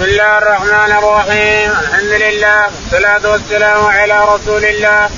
بسم 0.00 0.08
الله 0.08 0.38
الرحمن 0.38 0.92
الرحيم. 0.92 1.70
الحمد 1.70 2.12
لله 2.24 2.64
والصلاة 2.64 3.30
والسلام 3.32 3.86
على 3.86 4.24
رسول 4.34 4.64
الله. 4.64 5.10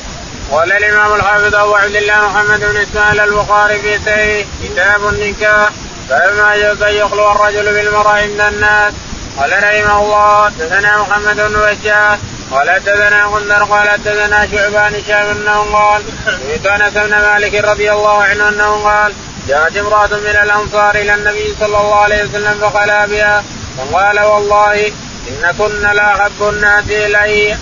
قال 0.52 0.72
الإمام 0.72 1.14
الحافظ 1.14 1.54
أبو 1.54 1.74
عبد 1.74 1.96
الله 1.96 2.28
محمد 2.28 2.60
بن 2.60 2.76
إسماعيل 2.76 3.20
البخاري 3.20 3.78
في 3.78 3.98
سيه 4.04 4.46
كتاب 4.62 5.08
النكاح. 5.08 5.68
باب 6.08 6.34
ما 6.36 6.54
يجوز 6.54 6.82
أن 6.82 6.94
يخلو 6.94 7.32
الرجل 7.32 7.72
بالمرأة 7.74 8.12
عند 8.12 8.40
الناس. 8.40 8.92
قال 9.38 9.52
رحمه 9.52 9.98
الله 10.02 10.44
حدثنا 10.44 10.98
محمد 10.98 11.36
بن 11.36 11.54
بشار. 11.66 12.18
قال 12.50 12.70
حدثنا 12.70 13.24
غندر. 13.24 13.64
قال 13.64 13.88
حدثنا 13.88 14.48
شعبان 14.52 14.94
هشام 14.94 15.26
أنه 15.30 15.58
قال 15.72 16.02
سمعت 16.26 16.80
أنس 16.80 16.92
بن 16.94 17.10
مالك 17.10 17.54
رضي 17.54 17.92
الله 17.92 18.22
عنه 18.22 18.48
أنه 18.48 18.70
قال 18.84 19.12
جاءت 19.48 19.76
امرأة 19.76 20.12
من 20.26 20.36
الأنصار 20.44 20.94
إلى 20.94 21.14
النبي 21.14 21.56
صلى 21.60 21.76
الله 21.78 21.94
عليه 21.94 22.24
وسلم 22.24 22.58
فخلا 22.60 23.06
بها 23.06 23.44
فقال 23.78 24.20
والله 24.20 24.86
ان 25.28 25.54
كن 25.58 25.82
لاحب 25.96 26.40
الناس 26.42 26.84
إلي. 26.88 27.56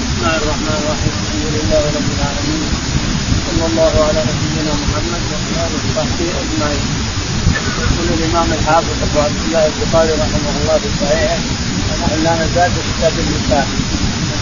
بسم 0.00 0.26
الله 0.26 0.36
الرحمن 0.36 0.76
الرحيم 0.80 1.14
الحمد 1.22 1.46
لله 1.56 1.82
رب 1.96 2.08
العالمين 2.16 2.72
صلى 3.46 3.64
الله 3.70 3.92
على 4.08 4.20
نبينا 4.30 4.72
محمد 4.82 5.22
وعلى 5.30 5.60
آله 5.66 5.80
وصحبه 5.86 6.28
أجمعين. 6.42 6.86
يقول 7.80 8.08
الامام 8.18 8.48
الحافظ 8.58 8.96
ابو 9.06 9.18
عبد 9.26 9.40
الله 9.46 9.62
البخاري 9.66 10.12
رحمه 10.22 10.52
الله 10.60 10.76
في 10.82 10.88
صحيحه 11.00 11.38
ونحن 11.90 12.22
لا 12.24 12.32
نزال 12.42 12.70
في 12.74 12.80
كتاب 12.90 13.14
النساء 13.24 13.66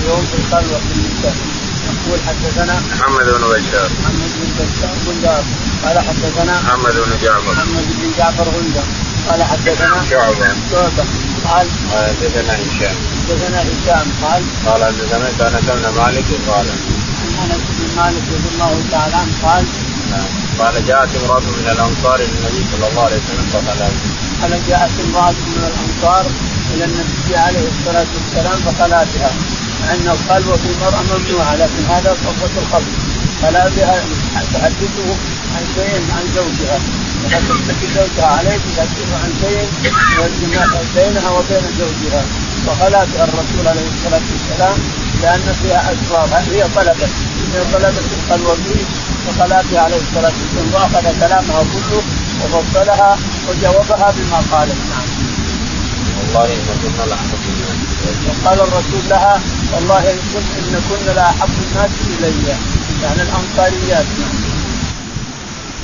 اليوم 0.01 0.23
في 0.31 0.37
الخلوه 0.41 0.79
في 0.87 0.93
النساء 0.98 1.34
يقول 1.97 2.19
حدثنا 2.28 2.74
محمد 2.92 3.27
بن 3.27 3.45
بشار. 3.52 3.88
محمد 4.01 4.30
بن 4.41 4.51
بشار 4.59 4.95
بندار 5.06 5.45
قال 5.84 5.98
حدثنا 5.98 6.55
محمد 6.62 6.95
بن 6.95 7.12
جعفر. 7.23 7.52
محمد 7.52 7.87
بن 7.98 8.11
جعفر 8.19 8.47
غندر 8.56 8.87
قال 9.28 9.42
حدثنا 9.42 10.02
شعبة. 10.11 10.48
شعبة. 10.70 11.05
قال 11.45 11.66
قال 11.91 12.06
حدثنا 12.09 12.52
هشام. 12.62 12.97
حدثنا 13.28 13.59
هشام. 13.62 14.06
قال 14.23 14.42
قال 14.66 14.84
حدثنا 14.84 15.28
انس 15.28 15.64
بن 15.77 15.89
مالك. 16.00 16.28
قال 16.48 16.67
عن 17.39 17.50
أنس 17.50 17.64
بن 17.78 17.97
مالك 17.97 18.25
رضي 18.34 18.48
الله 18.55 18.83
تعالى 18.91 19.17
عنه. 19.17 19.34
قال 19.42 19.64
قال 20.58 20.86
جاءت 20.86 21.08
امرأة 21.17 21.41
من 21.41 21.69
الأنصار 21.73 22.14
إلى 22.14 22.25
النبي 22.39 22.64
صلى 22.73 22.89
الله 22.89 23.02
عليه 23.02 23.17
وسلم 23.17 23.47
فقال 23.52 23.80
قال 24.42 24.52
جاءت 24.69 24.91
امرأة 25.06 25.30
من 25.30 25.62
الأنصار 25.70 26.27
إلى 26.75 26.84
النبي 26.84 27.36
عليه 27.36 27.69
الصلاة 27.69 28.06
والسلام 28.14 28.58
مع 28.67 29.33
أن 29.92 30.08
الخلوة 30.08 30.56
في 30.56 30.69
المرأة 30.72 31.03
ممنوعة 31.03 31.55
لكن 31.56 31.83
هذا 31.89 32.14
صفة 32.14 32.61
الخلوة 32.62 32.98
خلا 33.42 33.69
بها 33.69 34.05
تحدثه 34.55 35.08
عن 35.55 35.64
شيء 35.75 36.03
عن 36.17 36.25
زوجها. 36.34 36.78
تحدث 37.25 37.61
زوجها 37.95 38.27
عليه 38.27 38.58
تحدثه 38.77 39.17
عن 39.25 39.33
شيء 39.41 39.69
بينها 40.95 41.30
وبين 41.30 41.64
زوجها. 41.78 42.25
بها 42.67 43.08
الرسول 43.14 43.69
عليه 43.69 43.89
الصلاة 43.95 44.27
والسلام 44.33 44.78
لأن 45.22 45.55
فيها 45.62 45.92
أسرار. 45.92 46.28
هي 46.52 46.62
طلبت؟ 46.77 47.11
هي 47.55 47.64
طلبت 47.73 48.05
الخلوة 48.19 48.55
به 48.55 48.84
فخلا 49.27 49.62
عليه 49.80 49.97
الصلاة 49.97 50.33
والسلام 50.41 50.75
وأخذ 50.75 51.20
كلامها 51.20 51.64
كله 51.73 52.02
وفصلها 52.45 53.19
وجاوبها 53.48 54.14
بما 54.17 54.41
قالت. 54.52 54.77
نعم. 54.91 55.38
والله 56.29 56.55
إن 56.55 56.61
كنا 56.83 57.05
الناس. 57.05 57.23
وقال 58.29 58.61
الرسول 58.61 59.03
لها 59.11 59.41
والله 59.75 60.11
إن 60.11 60.19
كن 60.33 60.45
إن 60.59 60.83
كن 60.91 61.15
لاحب 61.15 61.48
الناس 61.48 61.91
إلي. 62.19 62.48
يعني 63.03 63.23
الأنصاريات. 63.23 64.07
نعم. 64.19 64.48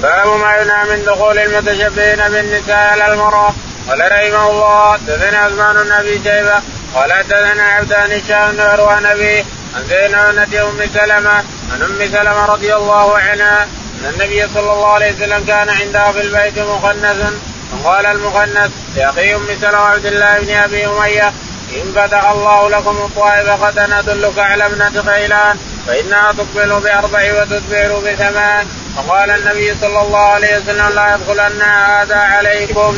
باب 0.02 0.40
ما 0.40 0.56
ينهى 0.56 0.96
من 0.96 1.04
دخول 1.06 1.38
المتشبهين 1.38 2.28
بالنساء 2.28 2.76
على 2.76 3.12
المرأة. 3.12 3.54
قال 3.88 4.00
رحمه 4.00 4.50
الله 4.50 4.92
حدثنا 4.92 5.38
عثمان 5.38 5.84
بن 5.84 5.92
أبي 5.92 6.20
شيبة. 6.24 6.62
قال 6.94 7.12
حدثنا 7.12 7.62
عبدان 7.62 8.12
هشام 8.12 8.52
بن 8.52 8.60
عروان 8.60 9.06
ابي 9.06 9.38
عن 9.74 9.82
زينب 9.88 10.54
أم 10.54 10.88
سلمة 10.94 11.36
عن 11.72 11.82
أم 11.82 12.08
سلمة 12.12 12.46
رضي 12.46 12.74
الله 12.74 13.18
عنها 13.18 13.62
أن 13.62 14.12
النبي 14.12 14.48
صلى 14.54 14.72
الله 14.72 14.92
عليه 14.92 15.12
وسلم 15.12 15.44
كان 15.46 15.68
عندها 15.68 16.12
في 16.12 16.20
البيت 16.20 16.58
مخنث. 16.58 17.32
فقال 17.72 18.06
المخنث 18.06 18.70
لاخي 18.96 19.34
أم 19.34 19.46
سلمة 19.60 19.78
عبد 19.78 20.06
الله 20.06 20.38
بن 20.40 20.50
أبي 20.50 20.86
أمية 20.86 21.32
إن 21.74 21.92
فتح 21.94 22.30
الله 22.30 22.70
لكم 22.70 22.96
الطائف 22.96 23.48
قد 23.64 23.78
ندلك 23.78 24.38
على 24.38 24.66
ابنه 24.66 25.02
خيلان 25.02 25.56
فإنها 25.86 26.32
تقبل 26.32 26.80
بأربع 26.80 27.42
وتدبر 27.42 27.98
بثمان. 27.98 28.66
فقال 28.96 29.30
النبي 29.30 29.74
صلى 29.80 30.00
الله 30.02 30.18
عليه 30.18 30.58
وسلم 30.58 30.88
لا 30.94 31.14
يدخلن 31.14 31.62
هذا 31.62 32.16
عليكم. 32.16 32.96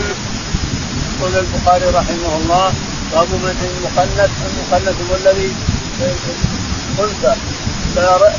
يقول 1.19 1.37
البخاري 1.37 1.85
رحمه 1.85 2.37
الله 2.37 2.73
باب 3.13 3.29
من 3.29 3.57
المخنث 3.69 4.31
المخنث 4.47 4.97
هو 5.11 5.17
الذي 5.17 5.57
انثى 6.99 7.35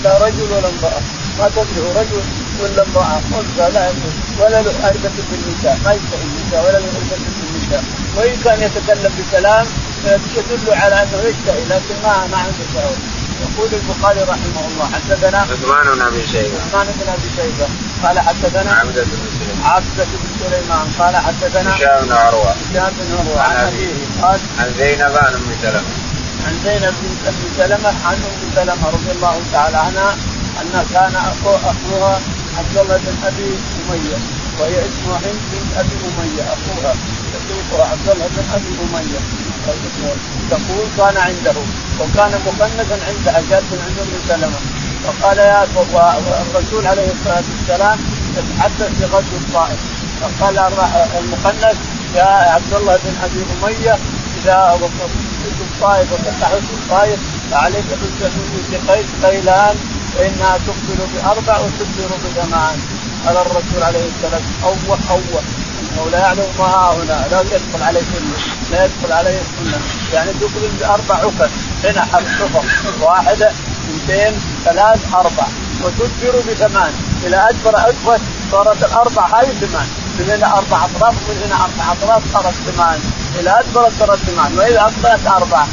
لا 0.04 0.18
رجل 0.26 0.48
ولا 0.52 0.70
امرأة. 0.70 1.02
ما 1.40 1.50
تدري 1.50 1.92
رجل؟ 1.96 2.22
ولا 2.62 2.84
امرأة 2.84 3.22
انثى 3.40 3.74
لا 3.74 3.90
ولا 4.40 4.62
له 4.62 4.74
عرفه 4.84 5.12
بالنساء 5.32 5.80
ما 5.86 5.92
يشتهي 5.94 6.24
النساء 6.24 6.60
ولا 6.66 6.78
له 6.78 6.92
عرفه 6.98 7.18
بالنساء 7.38 7.84
وإن 8.16 8.36
كان 8.44 8.62
يتكلم 8.62 9.14
بكلام 9.18 9.66
تدل 10.36 10.74
على 10.74 10.96
انه 11.04 11.22
يشتهي 11.30 11.64
لكن 11.70 11.96
ما 12.04 12.28
ما 12.32 12.38
عنده 12.38 12.66
شهوه 12.74 12.98
يقول 13.42 13.70
البخاري 13.74 14.22
رحمه 14.22 14.68
الله 14.68 14.90
حدثنا 14.94 15.38
عثمان 15.38 15.96
بن 15.96 16.02
أبي 16.02 16.28
شيبة. 16.28 16.58
عثمان 16.66 16.88
بن 16.88 17.10
أبي 17.10 17.30
شيبة. 17.36 17.68
قال 18.04 18.20
حدثنا 18.20 18.72
عبدة 18.72 19.04
بن 19.04 19.18
سليمان. 19.40 19.72
عبدة 19.72 20.04
بن 20.04 20.30
سليمان. 20.40 20.88
قال 21.00 21.16
حدثنا 21.16 21.76
هشام 21.76 22.06
بن 22.06 22.12
عروة. 22.12 22.52
هشام 22.52 22.92
بن 23.00 23.18
عروة. 23.20 23.42
عن 23.42 23.56
أبيه. 23.56 23.88
ابيه 23.88 24.22
قال 24.22 24.40
عن 24.60 24.74
زينب 24.78 25.16
عن 25.16 25.34
أم 25.34 25.56
سلمة. 25.62 25.84
عن 26.46 26.56
زينب 26.64 26.94
بنت 27.02 27.28
ام 27.28 27.36
سلمة 27.58 27.94
عن 28.06 28.16
أم 28.16 28.52
سلمة 28.56 28.88
رضي 28.88 29.12
الله 29.12 29.42
تعالى 29.54 29.78
عنها 29.78 30.16
أن 30.62 30.86
كان 30.94 31.16
اخو 31.16 31.56
أخوها 31.56 32.20
عبد 32.58 32.78
الله 32.78 32.98
بن 32.98 33.16
أبي 33.28 33.50
أمية 33.80 34.18
وهي 34.60 34.78
اسمها 34.90 35.18
هند 35.18 35.42
بنت 35.52 35.72
أبي 35.78 35.96
أمية 36.08 36.44
أخوها. 36.54 36.94
يسوقها 37.34 37.86
عبد 37.92 38.10
الله 38.10 38.28
بن 38.28 38.44
أبي 38.54 38.72
أمية. 38.84 39.20
تقول 40.50 40.88
كان 40.98 41.18
عنده 41.18 41.58
وكان 42.00 42.32
مخنثا 42.48 42.98
عندها 43.08 43.42
جالس 43.50 43.72
عند 43.72 44.00
أم 44.00 44.14
سلمة. 44.28 44.60
فقال 45.04 45.38
يا 45.38 45.64
الرسول 46.42 46.88
عليه 46.88 47.12
الصلاة 47.12 47.44
والسلام 47.52 48.00
يتحدث 48.38 48.90
في 48.98 49.06
غزو 49.06 49.38
الطائف. 49.42 49.80
فقال 50.22 50.58
المخنث 51.20 51.78
يا 52.16 52.24
عبد 52.26 52.74
الله 52.74 52.98
بن 53.04 53.16
أبي 53.24 53.46
أمية 53.54 53.98
إذا 54.38 54.80
وصلت 54.82 55.58
الطائف 55.62 56.14
وفتحت 56.14 56.54
الطائف 56.54 57.20
فعليك 57.52 57.86
بقيس 58.72 59.06
خيلان 59.22 59.76
فانها 60.18 60.58
تقبل 60.58 61.00
باربع 61.16 61.60
وتدبر 61.60 62.10
بثمان 62.26 62.78
قال 63.26 63.38
الرسول 63.38 63.84
عليه 63.84 64.00
والسلام 64.06 64.42
اوه 64.64 64.98
اوه 65.10 65.42
أنه 65.80 66.12
لا 66.12 66.20
يعلم 66.20 66.48
ما 66.60 66.92
هنا 66.92 67.28
لا 67.32 67.42
يدخل 67.42 67.84
عليه 67.84 68.00
سنه 68.00 68.38
لا 68.72 68.86
يدخل 68.86 69.12
عليه 69.12 69.40
سنه 69.60 69.78
يعني 70.14 70.32
تقبل 70.34 70.70
بأربع 70.80 71.16
عقد 71.16 71.52
هنا 71.84 72.06
حرف 72.06 73.02
واحدة 73.02 73.52
اثنتين 73.88 74.34
ثلاث 74.66 75.14
أربع. 75.14 75.48
وتدبر 75.84 76.40
بثمان. 76.52 76.94
إلى 77.24 77.50
ادبر 77.50 77.90
ادبر 77.90 78.20
صارت 78.52 78.84
الأربع 78.84 79.26
هذه 79.26 79.54
ثمان. 79.62 79.88
من 80.20 80.30
هنا 80.30 80.58
أربع 80.58 80.86
أطراف 80.86 81.16
ومن 81.30 81.42
هنا 81.46 81.56
أربع 81.56 81.92
أطراف 81.92 82.34
صارت 82.34 82.54
ثمان. 82.54 83.00
إلى 83.40 83.60
ادبر 83.60 83.90
صارت 84.00 84.20
ثمان. 84.20 84.58
وإذا 84.58 84.82
اقبلت 84.82 85.28
أربع 85.28 85.66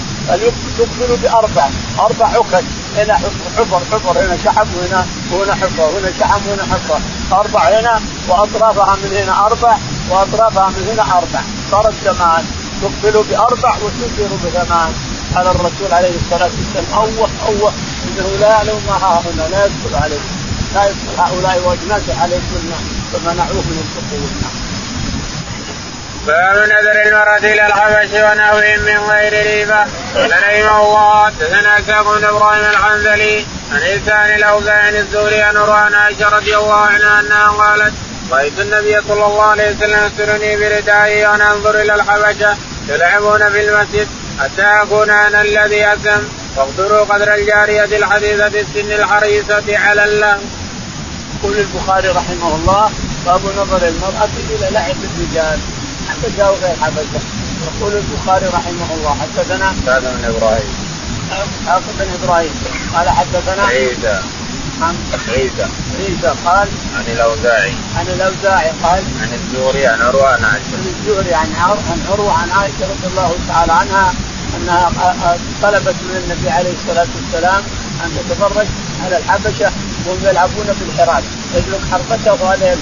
تقبل 0.78 1.16
بأربع. 1.22 1.68
أربع 1.98 2.26
عقد. 2.26 2.64
هنا 2.96 3.14
حفر 3.56 3.80
حفر 3.92 4.24
هنا 4.24 4.36
شحم 4.44 4.66
وهنا 4.76 5.06
وهنا 5.32 5.54
حفر 5.54 5.82
وهنا 5.82 6.10
شحم 6.20 6.40
وهنا 6.48 6.62
حفر 6.62 7.00
أربع 7.32 7.80
هنا 7.80 8.00
وأطرافها 8.28 8.96
من 8.96 9.16
هنا 9.16 9.46
أربع 9.46 9.76
وأطرافها 10.10 10.68
من 10.68 10.88
هنا 10.92 11.02
أربع. 11.18 11.40
صارت 11.70 11.94
ثمان 11.94 12.44
تقبل 12.82 13.24
بأربع 13.30 13.76
وتدبر 13.82 14.36
بثمان 14.44 14.92
على 15.36 15.50
الرسول 15.50 15.92
عليه 15.92 16.14
الصلاة 16.16 16.50
والسلام 16.56 16.86
أوه 16.94 17.28
أوه. 17.48 17.72
إنه 18.18 18.28
لا 18.40 18.48
يعلم 18.48 18.80
ما 18.88 18.92
ها 18.92 19.22
هنا 19.26 19.48
لا 19.48 19.64
يدخل 19.66 19.94
عليه 20.02 20.20
لا 20.74 20.84
يدخل 20.84 21.14
هؤلاء 21.18 21.62
وأجناس 21.66 22.02
عليه 22.20 22.40
سنه 22.52 22.78
فمنعوه 23.12 23.64
من 23.70 23.84
الدخول. 23.84 24.63
باب 26.26 26.56
نذر 26.56 27.02
المرأة 27.06 27.38
إلى 27.38 27.66
الحبش 27.66 28.10
ونحوهم 28.12 28.80
من 28.80 29.10
غير 29.10 29.46
ريبة. 29.46 29.84
رحمه 30.16 30.82
الله. 30.82 31.26
حدثنا 31.26 31.78
إسحاق 31.78 32.18
بن 32.18 32.24
إبراهيم 32.24 32.64
الحنزلي 32.64 33.44
عن 33.72 33.80
إنسان 33.80 34.34
الأوزاعي 34.34 34.98
الزهري 34.98 35.42
عن 35.42 35.56
عن 35.56 35.94
عائشة 35.94 36.28
رضي 36.28 36.56
الله 36.56 36.74
عنها 36.74 37.20
أنها 37.20 37.48
قالت 37.48 37.94
رأيت 38.30 38.58
النبي 38.58 39.00
صلى 39.08 39.26
الله 39.26 39.42
عليه 39.42 39.76
وسلم 39.76 40.10
يسرني 40.14 40.56
بردائه 40.56 41.28
وأنا 41.28 41.52
أنظر 41.52 41.80
إلى 41.80 41.94
الحبشة 41.94 42.56
يلعبون 42.88 43.50
في 43.50 43.60
المسجد 43.68 44.08
حتى 44.40 44.62
أكون 44.62 45.10
أنا 45.10 45.42
الذي 45.42 45.86
أسم. 45.86 46.22
واقدروا 46.56 47.04
قدر 47.04 47.34
الجارية 47.34 47.84
الحديثة 47.84 48.46
السن 48.46 48.92
الحريصة 48.92 49.78
على 49.78 50.04
اللهو. 50.04 50.38
يقول 51.42 51.58
البخاري 51.58 52.08
رحمه 52.08 52.54
الله 52.54 52.90
باب 53.26 53.40
نظر 53.58 53.88
المرأة 53.88 54.28
إلى 54.50 54.70
لعب 54.70 54.96
الرجال. 55.04 55.58
حبشة 56.08 56.50
وغير 56.50 56.76
حبشة 56.82 57.20
يقول 57.66 57.92
البخاري 57.96 58.46
رحمه 58.46 58.94
الله 58.94 59.16
حدثنا 59.20 59.70
اسحاق 59.70 59.98
بن 59.98 60.24
إبراهيم. 60.24 60.74
اسحاق 61.30 61.82
بن 61.98 62.08
إبراهيم. 62.22 62.54
قال 62.94 63.08
حدثنا 63.08 63.62
عيسى. 63.62 64.20
عن 64.82 64.94
عيسى. 65.28 65.66
عيسى 65.98 66.34
قال 66.44 66.68
عن 66.96 67.04
الأوزاعي. 67.06 67.74
عن 67.96 68.06
الأوزاعي 68.06 68.70
قال 68.82 69.02
عن 69.22 69.32
الزهري 69.32 69.86
عن 69.86 70.02
عروة 70.02 70.28
عن 70.28 70.44
عائشة. 70.44 70.76
عن 70.76 70.86
الزهري 70.86 71.34
عن 71.34 71.52
عن 71.90 72.06
عروة 72.10 72.32
عن 72.32 72.50
عائشة 72.50 72.82
رضي 72.82 73.06
الله 73.06 73.34
تعالى 73.48 73.72
عنها 73.72 74.14
أنها 74.56 74.90
طلبت 75.62 75.96
من 76.08 76.16
النبي 76.24 76.50
عليه 76.50 76.72
الصلاة 76.72 77.06
والسلام 77.16 77.62
أن 78.04 78.10
تتفرج 78.16 78.66
على 79.04 79.16
الحبشة 79.16 79.72
وهم 80.06 80.18
يلعبون 80.24 80.66
في 80.66 80.84
الحراس. 80.88 81.24
يدرك 81.54 81.80
حربته 81.92 82.32
وهذا 82.44 82.76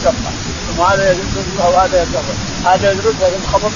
وهذا 0.79 1.13
يدركها 1.13 1.69
وهذا 1.69 2.03
يلقفها 2.03 2.75
هذا 2.75 2.93
يدركها 2.93 3.29
ينخبط 3.29 3.73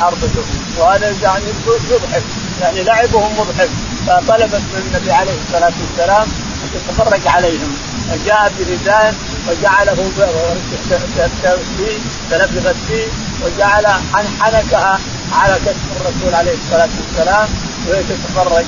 حربته 0.00 0.44
وهذا 0.78 1.14
يعني 1.22 1.44
يضحك 1.90 2.22
يعني 2.60 2.82
لعبهم 2.82 3.32
مضحك 3.38 3.70
فطلبت 4.06 4.62
من 4.74 4.82
النبي 4.86 5.12
عليه 5.12 5.32
الصلاة 5.46 5.72
والسلام 5.80 6.28
أن 6.62 6.70
تتفرج 6.74 7.20
عليهم. 7.26 7.76
فجاء 8.10 8.52
برداء 8.58 9.14
وجعله 9.48 10.10
تنفذت 12.30 12.76
فيه 12.88 13.06
وجعل 13.44 13.86
حنكها 14.40 14.98
على 15.32 15.54
كتف 15.54 16.00
الرسول 16.00 16.34
عليه 16.34 16.54
الصلاة 16.64 16.88
والسلام 17.00 17.48
وهي 17.88 18.02
تتفرج 18.02 18.64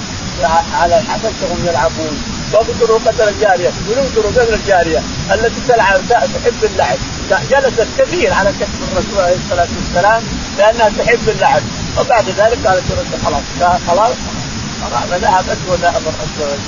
على 0.81 1.02
وهم 1.43 1.67
يلعبون. 1.67 2.31
واقتلوا 2.53 2.99
قتل 3.07 3.29
الجارية. 3.29 3.69
اقتلوا 3.69 4.31
قتل 4.31 4.55
الجارية. 4.55 5.03
التي 5.35 5.61
تلعب 5.69 6.01
تحب 6.09 6.65
اللعب 6.65 6.99
جلست 7.51 7.87
كثير 7.99 8.33
على 8.33 8.51
كتف 8.61 8.93
الرسول 8.93 9.21
عليه 9.25 9.37
الصلاة 9.37 9.69
والسلام 9.79 10.23
لأنها 10.59 10.91
تحب 10.99 11.29
اللعب 11.29 11.63
وبعد 11.99 12.25
ذلك 12.25 12.67
قالت 12.67 12.83
خلاص 13.27 13.43
خلاص 13.87 14.15
فذهبت 15.11 15.59
وذهب 15.69 16.03
الرسول 16.03 16.59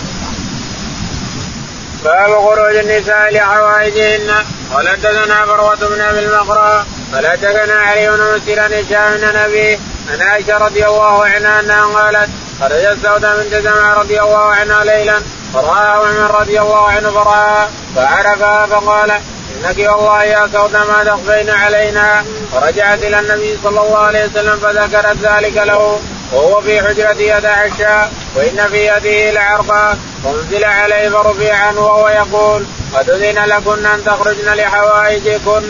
باب 2.05 2.31
خروج 2.31 2.77
النساء 2.77 3.35
لحوائجهن. 3.35 4.31
قال 4.75 4.89
حدثنا 4.89 5.47
فروة 5.47 5.89
بن 5.89 6.01
أبي 6.01 6.19
المقرى 6.19 6.85
قال 7.15 7.27
حدثنا 7.27 7.75
علي 7.75 8.09
بن 8.11 8.37
مسير 8.37 8.67
هشام 8.67 9.17
بن 9.17 9.39
نبي 9.39 9.79
عن 10.13 10.23
عائشة 10.23 10.59
رضي 10.59 10.87
الله 10.87 11.25
عنها 11.25 11.61
أنها 11.61 11.85
قالت 11.85 12.31
خرجت 12.61 12.99
سوداء 13.03 13.43
بنت 13.43 13.55
زمعه 13.55 13.95
رضي 13.95 14.21
الله 14.21 14.45
عنها 14.45 14.85
ليلا. 14.85 15.23
فرآها 15.55 15.93
عمر 15.93 16.41
رضي 16.41 16.61
الله 16.61 16.89
عنه 16.89 17.11
فرآها 17.11 17.69
فعرفها 17.97 18.67
فقال 18.67 19.11
إنك 19.11 19.79
والله 19.79 20.25
يا 20.25 20.49
سوداء 20.53 20.87
ما 20.87 21.05
تخفين 21.05 21.51
علينا. 21.51 22.25
فرجعت 22.53 23.03
إلى 23.03 23.21
النبي 23.21 23.59
صلى 23.65 23.81
الله 23.81 23.99
عليه 23.99 24.25
وسلم 24.25 24.57
فذكرت 24.57 25.17
ذلك 25.23 25.57
له 25.57 25.99
وهو 26.33 26.61
في 26.61 26.83
حجرته 26.83 27.21
يتعشى 27.21 28.11
وإن 28.37 28.69
في 28.71 28.87
يده 28.87 29.31
لعرقا 29.31 29.99
فانزل 30.25 30.65
عليه 30.65 31.09
فرفع 31.09 31.55
عنه 31.55 31.81
وهو 31.81 32.09
يقول 32.09 32.65
قد 32.95 33.11
اذن 33.11 33.45
لكن 33.45 33.87
أن 33.87 34.05
تخرجن 34.05 34.55
لحوائجكن. 34.55 35.65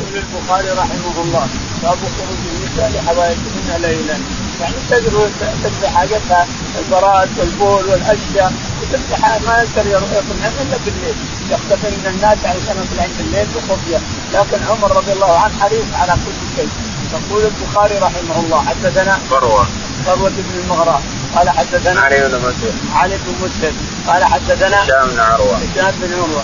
يقول 0.00 0.14
البخاري 0.14 0.70
رحمه 0.70 1.22
الله 1.24 1.46
باب 1.82 1.98
خروج 1.98 2.42
النساء 2.54 2.90
لحوائجهن 2.94 3.80
ليلا. 3.82 4.41
يعني 4.62 4.74
تقدر 4.90 5.28
تقضي 5.62 5.88
حاجتها 5.88 6.46
البراءة 6.78 7.28
والبول 7.38 7.84
والأشياء. 7.90 8.52
وتقضي 8.82 9.46
ما 9.46 9.62
يقدر 9.62 9.90
يطلعن 9.90 10.52
إلا 10.62 10.76
بالليل. 10.84 11.16
يختفي 11.50 11.90
من 11.90 12.06
الناس 12.14 12.38
علشان 12.44 12.76
يطلعن 12.84 13.10
بالليل 13.18 13.46
بخفية. 13.56 14.00
لكن 14.34 14.58
عمر 14.70 14.96
رضي 14.96 15.12
الله 15.12 15.38
عنه 15.38 15.54
حريص 15.60 15.88
على 15.94 16.12
كل 16.12 16.56
شيء. 16.56 16.68
يقول 17.12 17.42
البخاري 17.44 17.98
رحمه 17.98 18.40
الله 18.40 18.64
حدثنا 18.64 19.18
فروة. 19.30 19.66
فروة 20.06 20.30
بن 20.30 20.60
المغراء 20.64 21.02
قال 21.36 21.50
حدثنا 21.50 22.00
علي 22.00 22.28
بن 22.28 22.38
مسلم 22.38 22.90
علي 22.94 23.16
بن 23.16 23.34
مسلم 23.44 23.76
قال 24.06 24.24
حدثنا 24.24 24.84
هشام 24.84 25.08
بن 25.08 25.20
عروة. 25.20 25.56
هشام 25.56 25.94
بن 26.02 26.14
عروة. 26.14 26.42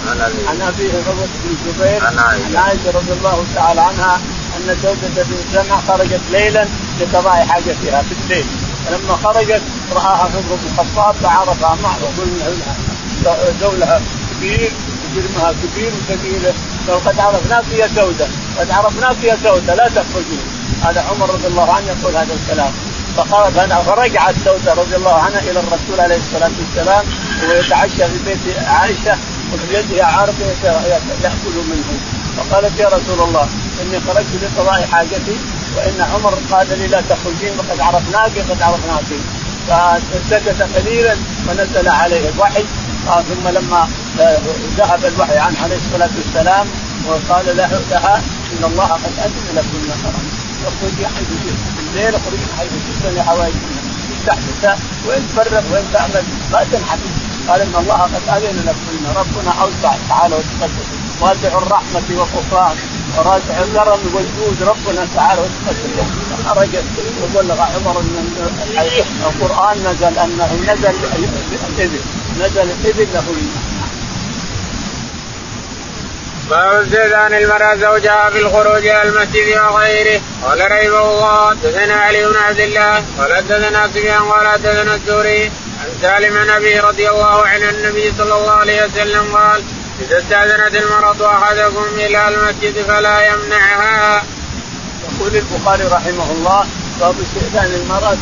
عن 0.48 0.62
ابيه 0.62 0.92
عروة 1.06 1.28
بن 1.44 1.50
الزبير 1.50 2.06
عن 2.06 2.18
عائشة. 2.18 2.90
رضي 2.90 3.12
الله 3.12 3.44
تعالى 3.54 3.80
عنها 3.80 4.20
أن 4.56 4.76
زوجة 4.82 5.22
بن 5.24 5.36
سمع 5.52 5.80
خرجت 5.88 6.20
ليلا 6.30 6.66
لقضاء 7.00 7.46
حاجتها 7.46 8.02
في 8.02 8.14
الليل 8.22 8.46
فلما 8.86 9.16
خرجت 9.16 9.62
رآها 9.92 10.22
عمر 10.24 10.40
بن 10.50 10.58
الخطاب 10.72 11.14
فعرفها 11.22 11.76
معروف 11.82 12.14
زولها 13.60 14.00
كبير 14.30 14.72
جرمها 15.14 15.52
كبير 15.52 15.92
وثقيله 15.92 16.52
قال 16.88 17.04
قد 17.04 17.20
عرفناك 17.20 17.64
يا 17.72 17.88
سوده 17.96 18.26
قد 18.58 18.70
عرفناك 18.70 19.16
يا 19.22 19.36
سوده 19.44 19.74
لا 19.74 19.88
تخرجين. 19.88 20.42
هذا 20.82 21.00
عمر 21.00 21.30
رضي 21.30 21.46
الله 21.46 21.72
عنه 21.72 21.86
يقول 21.86 22.16
هذا 22.16 22.34
الكلام. 22.34 22.72
فرجعت 23.24 24.34
سوده 24.44 24.72
رضي 24.72 24.96
الله 24.96 25.14
عنها 25.14 25.38
إلى 25.38 25.60
الرسول 25.60 26.00
عليه 26.00 26.16
الصلاة 26.16 26.50
والسلام 26.58 27.04
ويتعشى 27.48 28.04
في 28.08 28.18
بيت 28.24 28.58
عائشة 28.66 29.16
وفي 29.52 29.74
يده 29.74 30.06
عارف 30.06 30.34
يأكل 31.22 31.56
منه. 31.70 31.98
فقالت 32.36 32.80
يا 32.80 32.86
رسول 32.86 33.28
الله 33.28 33.48
إني 33.82 34.00
خرجت 34.00 34.26
لقضاء 34.42 34.88
حاجتي 34.92 35.36
وإن 35.76 36.00
عمر 36.14 36.38
قال 36.50 36.78
لي 36.78 36.86
لا 36.86 37.00
تخرجين 37.00 37.52
وقد 37.58 37.80
عرفناك 37.80 38.38
قد 38.50 38.62
عرفناك. 38.62 39.04
فسكت 39.68 40.62
قليلا 40.76 41.16
ونزل 41.48 41.88
عليه 41.88 42.28
الوحي. 42.28 42.64
آه 43.08 43.22
ثم 43.22 43.48
لما 43.48 43.88
ذهب 44.76 45.04
الوحي 45.04 45.38
عنه 45.38 45.56
عليه 45.62 45.76
الصلاة 45.76 46.10
والسلام 46.16 46.66
وقال 47.06 47.56
له 47.56 47.80
لها 47.90 48.22
إن 48.52 48.64
الله 48.64 48.86
قد 48.86 49.12
أذن 49.18 49.56
لكم 49.56 50.47
اخرجي 50.68 51.06
حيث 51.06 51.28
شئت 51.44 51.58
الليل 51.88 52.14
اخرجي 52.14 52.46
حيث 52.58 52.70
شئت 52.86 53.12
لحوائجنا 53.16 53.78
تحدث 54.26 54.78
وين 55.08 55.28
تفرغ 55.28 55.62
وين 55.74 55.84
تعمل 55.92 56.24
ما 56.52 56.64
تنحبس 56.72 57.14
قال 57.48 57.60
ان 57.60 57.74
الله 57.80 58.00
قد 58.02 58.28
اذن 58.28 58.58
لكم 58.66 59.18
ربنا 59.20 59.52
اوسع 59.62 59.96
تعالى 60.08 60.34
وتقدس 60.34 60.88
واسع 61.20 61.58
الرحمه 61.58 62.02
والغفران 62.10 62.76
وراسع 63.16 63.62
الكرم 63.62 64.00
والجود 64.14 64.62
ربنا 64.62 65.06
تعالى 65.14 65.40
وتقدس 65.40 66.08
خرجت 66.46 66.84
وبلغ 67.22 67.60
عمر 67.60 68.00
ان 68.00 68.28
القران 69.26 69.78
نزل 69.78 70.18
انه 70.18 70.50
نزل 70.68 70.94
الاذن 71.78 72.00
نزل 72.40 72.70
الاذن 72.70 73.08
له 73.14 73.24
باب 76.50 76.82
استئذان 76.82 77.34
المرأة 77.34 77.74
زوجها 77.74 78.30
في 78.30 78.38
الخروج 78.38 78.86
إلى 78.86 79.02
المسجد 79.02 79.58
وغيره. 79.58 80.20
قال 80.44 80.60
رحمه 80.60 81.10
الله 81.10 81.50
حدثنا 81.50 81.94
علي 81.94 82.26
بن 82.26 82.36
عبد 82.36 82.60
الله 82.60 83.04
قال 83.18 83.36
حدثنا 83.36 83.88
سفيان 83.88 84.22
قال 84.22 84.48
حدثنا 84.48 84.94
الزهري 84.94 85.44
عن 85.80 85.88
سالم 86.02 86.50
ابي 86.50 86.80
رضي 86.80 87.10
الله 87.10 87.46
عنه 87.46 87.68
النبي 87.70 88.12
صلى 88.18 88.34
الله 88.34 88.50
عليه 88.50 88.84
وسلم 88.84 89.36
قال 89.36 89.62
إذا 90.00 90.18
استأذنت 90.18 90.76
المرأة 90.76 91.38
أحدكم 91.38 91.84
إلى 91.96 92.28
المسجد 92.28 92.82
فلا 92.88 93.26
يمنعها. 93.26 94.22
يقول 95.04 95.36
البخاري 95.36 95.84
رحمه 95.84 96.30
الله 96.32 96.66
باب 97.00 97.14
استئذان 97.22 97.80
المرأة 97.80 98.16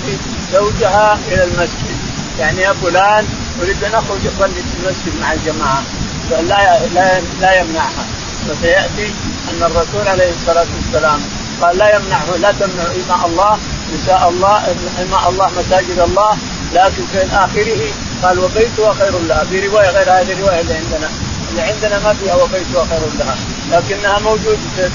زوجها 0.53 1.19
إلى 1.29 1.45
المسجد. 1.45 1.97
يعني 2.39 2.61
يا 2.61 2.73
فلان 2.73 3.27
أريد 3.63 3.85
أن 3.85 3.95
أخرج 3.95 4.19
اصلي 4.37 4.55
في 4.55 4.75
المسجد 4.83 5.21
مع 5.21 5.33
الجماعة. 5.33 5.83
لا 6.31 6.87
لا 6.95 7.21
لا 7.41 7.61
يمنعها. 7.61 8.05
وسياتي 8.51 9.13
أن 9.51 9.63
الرسول 9.63 10.09
عليه 10.09 10.31
الصلاة 10.31 10.67
والسلام 10.77 11.21
قال 11.63 11.79
لا 11.79 11.97
يمنعه 11.97 12.37
لا 12.37 12.53
تمنع 12.53 12.85
إماء 13.07 13.27
الله 13.27 13.59
نساء 13.95 14.29
الله 14.29 14.57
إماء 15.03 15.29
الله 15.31 15.51
مساجد 15.59 15.99
الله 15.99 16.37
لكن 16.75 17.07
في 17.13 17.27
آخره. 17.33 17.81
قال 18.23 18.39
وبيتها 18.39 18.95
خير 18.95 19.19
لها. 19.19 19.45
في 19.45 19.67
رواية 19.67 19.91
غير 19.91 20.11
هذه 20.11 20.33
الرواية 20.33 20.61
اللي 20.61 20.75
عندنا. 20.75 21.11
اللي 21.51 21.63
عندنا 21.63 21.99
ما 21.99 22.15
فيها 22.15 22.35
وبيتها 22.35 22.87
خير 22.91 23.01
لها. 23.19 23.37
لكنها 23.73 24.19
موجود 24.19 24.59
في 24.77 24.91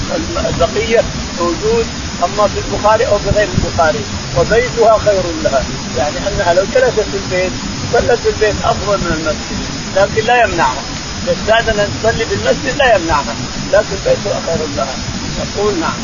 البقية 0.48 1.04
موجود 1.40 1.86
أما 2.24 2.48
في 2.48 2.58
البخاري 2.58 3.06
أو 3.06 3.18
في 3.18 3.30
غير 3.30 3.48
البخاري. 3.58 4.00
وبيتها 4.38 4.98
خير 4.98 5.22
لها. 5.44 5.62
يعني 5.96 6.16
أنها 6.28 6.54
لو 6.54 6.64
جلست 6.74 7.00
في 7.00 7.16
البيت 7.16 7.52
صلت 7.92 8.20
في 8.20 8.28
البيت 8.28 8.64
أفضل 8.64 8.98
من 8.98 9.12
المسجد. 9.12 9.58
لكن 9.96 10.26
لا 10.26 10.44
يمنعها. 10.44 10.82
تستاذن 11.26 11.80
أن 11.80 11.88
تصلي 12.02 12.26
في 12.26 12.34
المسجد 12.34 12.76
لا 12.78 12.96
يمنعها 12.96 13.34
لكن 13.72 13.96
بيتها 14.04 14.40
خير 14.46 14.66
لها 14.76 14.94
يقول 15.40 15.80
نعم. 15.80 15.96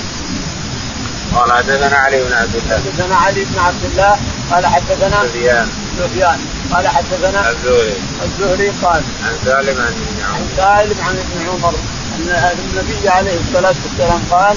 قال 1.35 1.53
حدثنا 1.53 1.97
علي 1.97 2.25
بن 2.25 2.33
عبد 2.33 2.55
الله. 2.55 2.77
حدثنا 2.77 3.17
علي 3.17 3.45
بن 3.45 3.59
عبد 3.59 3.85
الله 3.85 4.19
قال 4.51 4.67
حدثنا 4.67 5.23
سفيان. 5.23 5.69
سفيان. 5.99 6.39
قال 6.73 6.89
حدثنا 6.89 7.51
الزهري. 7.51 7.95
الزهري 8.25 8.69
قال 8.69 9.03
عن 9.25 9.35
سالم 9.45 9.81
عن 9.81 9.87
ابن 9.87 10.23
عن 10.25 10.35
عمر 10.35 10.49
سالم 10.57 11.01
عن 11.01 11.19
ابن 11.19 11.49
عمر 11.49 11.75
أن 12.17 12.53
النبي 12.59 13.09
عليه 13.09 13.39
الصلاة 13.41 13.75
والسلام 13.85 14.21
قال 14.31 14.57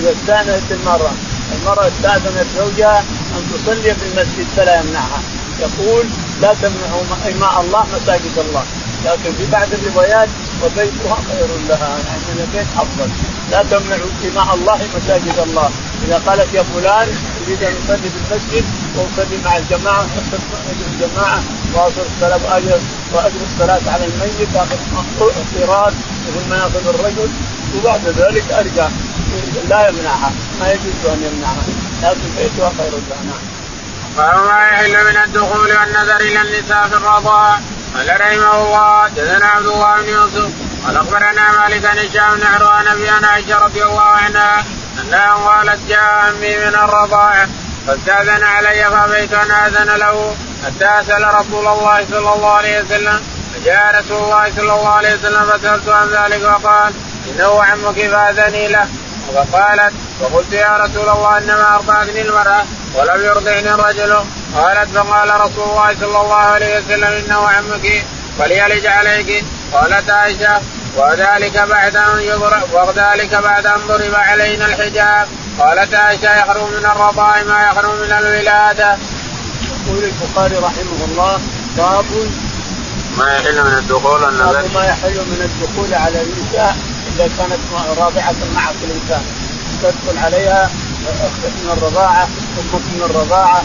إذا 0.00 0.12
استأنست 0.12 0.72
المرأة 0.72 1.12
المرأة 1.60 1.88
استأذنت 1.88 2.46
زوجها 2.56 2.98
أن 3.36 3.42
تصلي 3.52 3.94
في 3.94 4.04
المسجد 4.12 4.46
فلا 4.56 4.80
يمنعها. 4.80 5.20
يقول 5.60 6.06
لا 6.40 6.54
تمنعوا 6.62 7.02
إماء 7.36 7.60
الله 7.60 7.86
مساجد 7.94 8.38
الله. 8.38 8.64
لكن 9.04 9.32
في 9.38 9.46
بعض 9.52 9.68
الروايات 9.72 10.28
وبيتها 10.64 11.16
خير 11.30 11.48
لها 11.68 11.88
يعني 11.88 12.40
البيت 12.40 12.66
أفضل. 12.76 13.10
لا 13.50 13.62
تمنعوا 13.62 14.10
دماء 14.24 14.54
الله 14.54 14.78
مساجد 14.96 15.38
الله. 15.46 15.70
إذا 16.04 16.22
قالت 16.26 16.54
يا 16.54 16.62
فلان 16.62 17.08
أريد 17.46 17.62
أن 17.62 17.74
أصلي 17.84 18.10
في 18.10 18.18
المسجد 18.24 18.64
وأصلي 18.96 19.38
مع 19.44 19.56
الجماعة 19.56 20.02
اجر 20.02 20.86
الجماعة 20.92 21.42
وأصل 21.74 22.00
الصلاة 22.14 22.40
واجر 22.44 22.80
واجر 23.12 23.40
الصلاة 23.52 23.92
على 23.92 24.04
الميت 24.04 24.56
اخذ 24.56 24.76
قيراط 25.54 25.92
مثل 26.28 26.48
ما 26.50 26.56
يأخذ 26.56 26.88
الرجل. 26.88 27.28
وبعد 27.76 28.00
ذلك 28.06 28.52
أرجع. 28.52 28.88
لا 29.68 29.88
يمنعها. 29.88 30.32
ما 30.60 30.72
يجوز 30.72 31.06
أن 31.06 31.22
يمنعها. 31.32 31.64
لكن 32.02 32.28
بيتها 32.38 32.72
خير 32.78 32.90
لها. 32.90 33.22
نعم. 33.24 33.42
ما 34.16 34.66
يحل 34.66 35.04
من 35.04 35.16
الدخول 35.24 35.72
والنذر 35.72 36.20
إلى 36.20 36.40
النساء 36.40 36.88
في 36.88 36.96
الرضاع 36.96 37.58
قال 37.96 38.20
رحمه 38.20 38.54
الله 38.64 39.04
حدثنا 39.04 39.46
عبد 39.46 39.66
الله 39.66 39.96
بن 40.02 40.08
يوسف 40.08 40.50
قال 40.86 40.96
أخبرنا 40.96 41.52
مالك 41.52 41.80
بن 41.80 41.98
هشام 41.98 42.34
بن 42.34 42.46
عروان 42.46 42.88
أبي 42.88 43.08
عائشة 43.26 43.58
رضي 43.58 43.82
الله 43.82 44.02
عنها 44.02 44.64
أنها 45.00 45.34
قالت 45.34 45.80
جاء 45.88 46.00
عمي 46.00 46.56
من 46.56 46.74
الرضاعة 46.74 47.48
فاستأذن 47.86 48.42
علي 48.44 48.84
فأبيت 48.84 49.32
أن 49.32 49.50
اذن 49.50 49.96
له 49.96 50.34
حتى 50.64 51.00
أسأل 51.00 51.34
رسول 51.34 51.66
الله 51.66 52.06
صلى 52.10 52.34
الله 52.34 52.50
عليه 52.50 52.82
وسلم. 52.82 53.20
فجاء 53.54 54.00
رسول 54.00 54.24
الله 54.24 54.52
صلى 54.56 54.72
الله 54.72 54.88
عليه 54.88 55.14
وسلم 55.14 55.44
فسألت 55.44 55.88
عن 55.88 56.08
ذلك 56.08 56.42
وقال 56.44 56.92
إنه 57.28 57.62
عمك 57.64 58.08
فأذني 58.10 58.68
له. 58.68 58.86
فقالت 59.34 59.92
فقلت 60.20 60.52
يا 60.52 60.76
رسول 60.76 61.08
الله 61.08 61.38
إنما 61.38 61.74
ارضعتني 61.74 62.22
المرأة 62.22 62.64
ولم 62.94 63.24
يرضعني 63.24 63.74
الرجل. 63.74 64.24
قالت 64.56 64.88
فقال 64.94 65.40
رسول 65.40 65.64
الله 65.70 65.94
صلى 66.00 66.20
الله 66.20 66.34
عليه 66.34 66.78
وسلم 66.78 67.04
إنه 67.04 67.48
عمك 67.48 68.04
فليلج 68.38 68.86
عليك. 68.86 69.44
قالت 69.72 70.10
عائشة 70.10 70.60
وذلك 70.96 71.58
بعد 71.58 71.96
أن 71.96 72.20
يضرب 72.20 72.62
وذلك 72.72 73.34
بعد 73.34 73.66
أن 73.66 73.80
ضرب 73.88 74.14
علينا 74.14 74.66
الحجاب. 74.66 75.28
قالت 75.58 75.94
عائشة 75.94 76.40
يخرج 76.40 76.62
من 76.62 76.84
الرضاع 76.84 77.42
ما 77.42 77.62
يخرج 77.62 77.94
من 78.00 78.12
الولادة. 78.12 78.96
يقول 79.86 80.04
البخاري 80.04 80.56
رحمه 80.56 81.04
الله 81.08 81.40
باب 81.76 82.04
ما 83.18 83.36
يحل 83.36 83.64
من 83.64 83.74
الدخول 83.78 84.20
باب 84.20 84.70
ما 84.74 84.84
يحل 84.84 85.14
من 85.14 85.40
الدخول 85.48 85.94
على 85.94 86.22
النساء 86.22 86.76
إذا 87.14 87.30
كانت 87.38 87.60
رابعة 87.98 88.34
معك 88.54 88.74
الانسان 88.84 89.24
تدخل 89.82 90.18
عليها 90.18 90.70
أختك 91.06 91.54
من 91.64 91.70
الرضاعة 91.76 92.28
أمك 92.58 92.84
من 92.94 93.02
الرضاعة. 93.10 93.62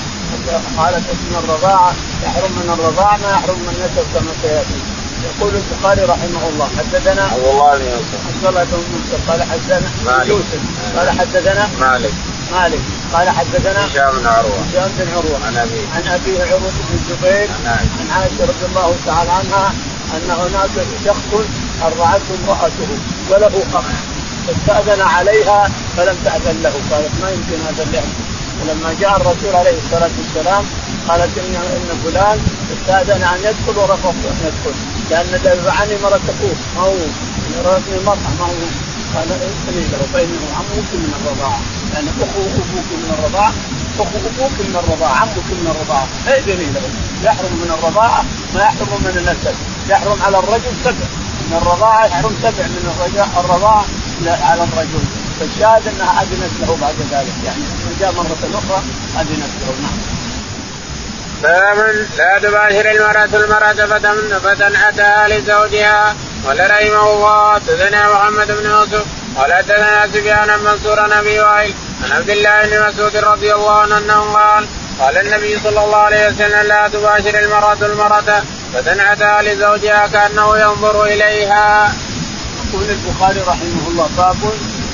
خالتك 0.78 1.20
من 1.30 1.36
الرضاعه 1.44 1.94
يحرم 2.24 2.52
من 2.52 2.70
الرضاعه 2.74 3.18
ما 3.18 3.30
يحرم 3.32 3.60
من 3.60 3.74
النسب 3.76 4.06
كما 4.14 4.32
سيأتي. 4.42 4.80
يقول 5.28 5.54
البخاري 5.56 6.02
رحمه 6.02 6.44
الله 6.50 6.70
حدثنا 6.78 7.24
عبد 7.24 7.46
الله 7.46 7.78
بن 7.78 7.86
يوسف. 7.86 8.20
عبد 8.28 8.46
الله 8.46 8.64
بن 8.64 8.94
يوسف 8.96 9.30
قال 9.30 9.44
حدثنا 9.44 9.90
مالك. 10.06 10.30
يوسف 10.30 10.62
قال 10.98 11.10
حدثنا 11.20 11.70
مالك. 11.80 12.14
مالك 12.52 12.82
قال 13.14 13.30
حدثنا 13.30 13.86
هشام 13.88 14.20
بن 14.20 14.28
عروة. 14.28 14.60
هشام 14.70 14.90
بن 14.98 15.08
عروة. 15.16 15.40
عن 15.48 15.58
أبيه. 15.58 15.86
عن 15.96 16.04
أبيه 16.08 16.40
عروة 16.50 16.76
بن 16.86 16.94
الزبير 17.00 17.48
عن 18.00 18.08
عائشة. 18.16 18.44
رضي 18.52 18.66
الله 18.70 18.96
تعالى 19.06 19.32
عنها 19.32 19.74
أن 20.16 20.30
هناك 20.32 20.76
شخص 21.06 21.30
ارضعته 21.84 22.32
امرأته 22.44 22.90
وله 23.30 23.64
أخ 23.74 23.86
فاستأذن 24.48 25.02
عليها 25.02 25.70
فلم 25.98 26.18
تأذن 26.26 26.58
له 26.64 26.74
قالت 26.92 27.12
ما 27.22 27.30
يمكن 27.30 27.58
هذا 27.68 27.84
اللعب؟ 27.84 28.37
ولما 28.62 28.96
جاء 29.02 29.18
الرسول 29.18 29.56
عليه 29.56 29.78
الصلاة 29.86 30.10
والسلام 30.20 30.64
قالت 31.08 31.38
ان 31.38 31.56
إن 31.56 31.90
فلان 32.04 32.40
استأذن 32.74 33.24
أن 33.24 33.40
يدخل 33.40 33.78
ورفضت 33.80 34.24
أن 34.32 34.38
يدخل. 34.48 34.76
لأن 35.10 35.42
دافع 35.44 35.82
عني 35.82 35.96
مرة 36.04 36.22
اخوه 36.34 36.56
ما 36.76 36.82
هو؟ 36.82 36.96
رأتني 37.66 37.98
المرأة 37.98 38.30
ما 38.40 38.46
هو؟ 38.46 38.68
قال 39.16 39.32
ائذني 39.32 39.84
له 39.92 40.02
فانه 40.14 40.44
عمك 40.58 40.90
من 40.94 41.14
الرضاعة 41.20 41.60
لأن 41.94 42.08
أخو 42.08 42.42
أبوك 42.42 42.90
من 43.04 43.10
الرضاعة 43.20 43.54
أخو 44.00 44.18
أبوك 44.30 44.56
من 44.68 44.76
الرضاعة 44.84 45.16
عمك 45.22 45.48
من 45.60 45.68
الرضاعة. 45.74 46.08
ائذني 46.28 46.66
له 46.66 46.82
يحرم 47.24 47.54
من 47.64 47.72
الرضاعة 47.80 48.26
ما 48.56 48.62
يحرم 48.62 49.02
من 49.06 49.18
النسب 49.18 49.56
يحرم 49.90 50.22
على 50.26 50.40
الرجل 50.40 50.72
سبع. 50.84 51.08
من 51.48 51.58
الرضاعة 51.62 52.06
يحرم 52.06 52.36
سبع 52.44 52.66
من 52.68 52.94
الرضاعة 53.38 53.86
على 54.50 54.64
الرجل. 54.64 55.27
فالشاهد 55.40 55.88
أنها 55.88 56.22
أذنت 56.22 56.54
له 56.62 56.78
بعد 56.82 56.96
ذلك. 57.12 57.36
يعني 57.46 57.64
جاء 58.00 58.12
مرة 58.12 58.38
أخرى 58.54 58.82
أذنت 59.16 59.54
له. 59.62 59.76
نعم. 59.82 59.98
باب 61.44 61.78
لا 62.18 62.40
تباشر 62.40 62.92
المرأة 62.92 63.44
المرأة 63.44 64.00
فتنعتها 64.40 65.28
لزوجها. 65.28 66.16
قال 66.48 66.60
رحمه 66.60 67.14
الله 67.14 67.58
تزنى 67.58 68.04
محمد 68.14 68.48
بن 68.48 68.70
يوسف 68.70 69.06
قال 69.38 69.66
تزنى 69.68 70.14
سفيان 70.14 70.60
منصور 70.60 71.18
نبي 71.18 71.40
وائل 71.40 71.74
عن 72.04 72.12
عبد 72.12 72.30
الله 72.30 72.66
بن 72.66 72.88
مسعود 72.88 73.16
رضي 73.16 73.54
الله 73.54 73.82
عنه 73.82 73.98
أنه 73.98 74.34
قال 74.34 74.66
قال 75.00 75.18
النبي 75.18 75.60
صلى 75.64 75.84
الله 75.86 75.98
عليه 75.98 76.28
وسلم 76.28 76.68
لا 76.68 76.88
تباشر 76.88 77.40
المرأة 77.40 77.78
المرأة 77.82 78.44
فتنعتها 78.74 79.42
لزوجها 79.42 80.08
كأنه 80.08 80.58
ينظر 80.58 81.04
إليها. 81.04 81.94
يقول 82.74 82.84
البخاري 82.90 83.40
رحمه 83.40 83.88
الله 83.88 84.10
باب 84.18 84.36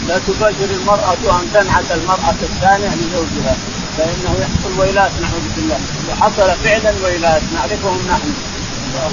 لا 0.07 0.19
تباشر 0.27 0.69
المرأة 0.81 1.39
أن 1.39 1.45
تنعت 1.53 1.91
المرأة 1.91 2.35
الثانية 2.41 2.89
لزوجها 2.95 3.57
فإنه 3.97 4.35
يحصل 4.41 4.79
ويلات 4.79 5.11
نعوذ 5.21 5.45
بالله. 5.55 5.79
وحصل 6.09 6.49
فعلا 6.63 6.93
ويلات 7.03 7.41
نعرفهم 7.53 7.99
نحن. 8.09 8.33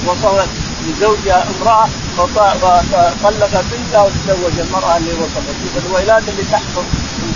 وصلت 0.07 0.49
لزوجها 0.87 1.47
امرأة 1.51 1.87
فطلق 2.17 3.63
بنتها 3.71 4.01
وتزوج 4.01 4.59
المرأة 4.59 4.97
اللي 4.97 5.13
وصلت. 5.13 5.55
شوف 5.63 5.85
الويلات 5.85 6.23
اللي 6.29 6.43
تحصل 6.51 6.83
من 7.21 7.31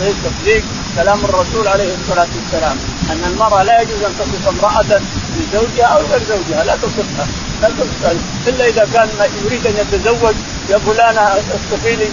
ليس 0.00 0.14
تصديق 0.24 0.64
كلام 0.96 1.18
الرسول 1.24 1.68
عليه 1.68 1.94
الصلاة 1.94 2.26
والسلام 2.36 2.76
أن 3.10 3.24
المرأة 3.32 3.62
لا 3.62 3.80
يجوز 3.80 4.02
أن 4.04 4.14
تصف 4.18 4.48
امرأة 4.48 5.00
لزوجها 5.36 5.86
أو 5.86 6.02
غير 6.10 6.22
زوجها. 6.28 6.64
لا 6.64 6.76
تصفها 6.76 7.26
لا 7.62 7.68
تصفها 7.68 8.12
إلا 8.46 8.68
إذا 8.68 8.88
كان 8.94 9.08
يريد 9.44 9.66
أن 9.66 9.76
يتزوج 9.76 10.34
يا 10.70 10.78
فلانة 10.78 11.20
اصطفي 11.20 11.96
لي 11.96 12.08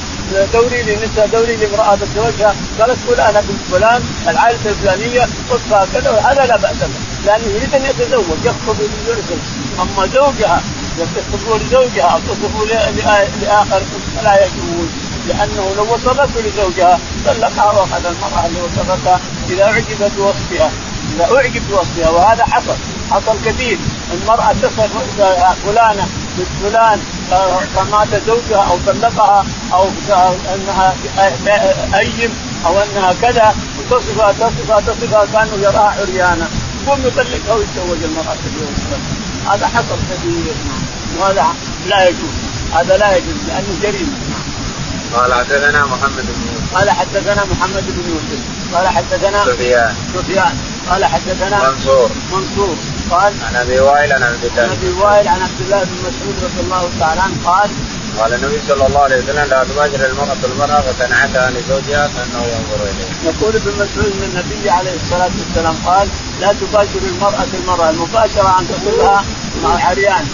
دوري 0.54 0.84
لي 0.84 0.96
نساء 0.96 1.28
دوري 1.28 1.56
لي 1.56 1.66
امرأة 1.66 1.96
بتزوجها 1.96 2.56
قالت 2.80 2.98
فلانة 3.08 3.40
بنت 3.40 3.62
فلان 3.72 4.04
العائلة 4.28 4.60
الفلانية 4.66 5.28
وصفها 5.50 5.88
كذا 5.94 6.12
هذا 6.12 6.46
لا 6.46 6.58
بأس 6.58 6.78
به. 6.78 7.26
لأنه 7.26 7.46
يريد 7.46 7.76
أن 7.76 7.86
يتزوج 7.86 8.38
يخطب 8.44 8.76
يرسل 9.08 9.40
أما 9.82 10.08
زوجها 10.08 10.62
يخطبوا 11.00 11.58
لزوجها 11.58 12.04
أو 12.04 12.20
تصفوا 12.20 12.66
لآخر 13.42 13.82
فلا 14.18 14.46
يجوز. 14.46 14.90
لأنه 15.28 15.74
لو 15.78 15.94
وصفته 15.94 16.42
لزوجها 16.42 17.00
طلقها 17.26 17.66
وأخذ 17.66 18.06
المرأة 18.06 18.46
اللي 18.46 18.62
وصفتها 18.62 19.20
إذا 19.50 19.64
اعجب 19.64 20.12
بوصفها. 20.18 20.72
إذا 21.16 21.36
اعجب 21.36 21.62
بوصفها 21.70 22.10
وهذا 22.10 22.46
حصل. 22.46 22.76
حصل 23.12 23.38
كثير. 23.46 23.78
تصف 24.62 24.90
فلانة 25.66 26.04
بنت 26.04 26.21
فلان 26.64 27.00
فمات 27.76 28.08
زوجها 28.28 28.64
أو 28.64 28.78
طلقها 28.88 29.46
أو 29.74 29.88
أنها 30.56 30.96
أيم 31.96 32.34
أو 32.66 32.80
أنها 32.80 33.14
كذا 33.22 33.56
وتصفها 33.80 34.32
تصفها 34.32 34.82
تصفها 34.82 35.26
كانه 35.34 35.64
يراها 35.64 35.96
عريانا 36.02 36.48
يقوم 36.84 37.00
يطلقها 37.06 37.54
ويتزوج 37.54 38.04
المرأة 38.04 38.38
اليوم. 38.48 38.76
هذا 39.52 39.68
حصل 39.68 39.98
كثير. 40.12 40.54
وهذا 41.20 41.48
لا 41.88 42.08
يجوز. 42.08 42.36
هذا 42.74 42.98
لا 42.98 43.18
يجوز 43.18 43.36
لأنه 43.48 43.80
جريمة. 43.82 44.18
قال 45.16 45.34
حدثنا 45.34 45.86
محمد 45.86 46.26
بن 46.26 46.42
يوسف. 46.52 46.76
قال 46.76 46.90
حدثنا 46.90 47.46
محمد 47.52 47.84
بن 47.88 48.10
يوسف. 48.10 48.42
قال 48.74 48.88
حدثنا 48.88 49.46
سفيان. 49.46 49.96
سفيان. 50.16 50.58
قال 50.90 51.06
حدثنا 51.06 51.72
منصور. 51.72 52.10
منصور. 52.32 52.76
قال 53.12 53.34
عن 53.44 53.56
أبي 53.56 53.80
وائل 53.80 54.14
عن 54.14 54.24
عبد 54.24 54.46
الله 54.46 54.64
عن 54.64 54.70
أبي 54.70 54.90
وائل 54.90 55.28
عن 55.28 55.42
عبد 55.42 55.62
الله 55.62 55.84
بن 55.84 55.98
مسعود 56.08 56.36
رضي 56.44 56.60
الله 56.60 56.90
تعالى 57.00 57.22
عنه 57.22 57.36
قال 57.46 57.70
قال 58.20 58.34
النبي 58.34 58.60
صلى 58.68 58.88
الله 58.88 59.00
عليه 59.00 59.18
وسلم 59.18 59.50
لا 59.50 59.64
تباشر 59.64 60.06
المرأة 60.06 60.38
المرأة 60.44 60.82
فتنعتها 60.82 61.52
لزوجها 61.52 62.08
كأنه 62.08 62.44
ينظر 62.44 62.80
إليه. 62.84 63.30
يقول 63.30 63.56
ابن 63.56 63.72
مسعود 63.72 64.14
ان 64.18 64.24
النبي 64.24 64.70
عليه 64.70 64.96
الصلاة 65.04 65.32
والسلام 65.40 65.76
قال 65.86 66.08
لا 66.42 66.54
تباشر 66.54 67.00
المرأة 67.14 67.48
المرأة، 67.54 67.90
المباشرة 67.90 68.60
أن 68.60 68.68
تصلها 68.68 69.26
مع 69.64 69.86
عريان، 69.86 70.26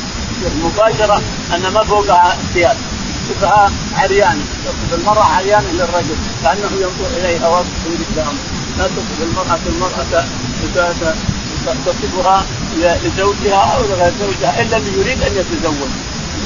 المباشرة 0.45 1.21
أن 1.55 1.67
ما 1.73 1.83
فوقها 1.83 2.37
ثياب، 2.53 2.77
تصفها 3.29 3.71
عريان، 3.97 4.41
تصف 4.65 4.99
المرأة 4.99 5.23
عريان 5.23 5.63
للرجل 5.73 6.15
كأنه 6.43 6.71
ينظر 6.81 7.09
إليها 7.17 7.47
واقف 7.47 7.67
قدامه، 8.11 8.37
لا 8.77 8.87
تصف 8.87 9.21
المرأة 9.21 9.59
المرأة 9.65 10.25
تصفها 11.85 12.45
لزوجها 12.77 13.75
أو 13.75 13.81
لغير 13.81 14.13
زوجها 14.19 14.61
الا 14.61 14.77
اللي 14.77 14.91
يريد 14.99 15.23
أن 15.23 15.31
يتزوج. 15.35 15.89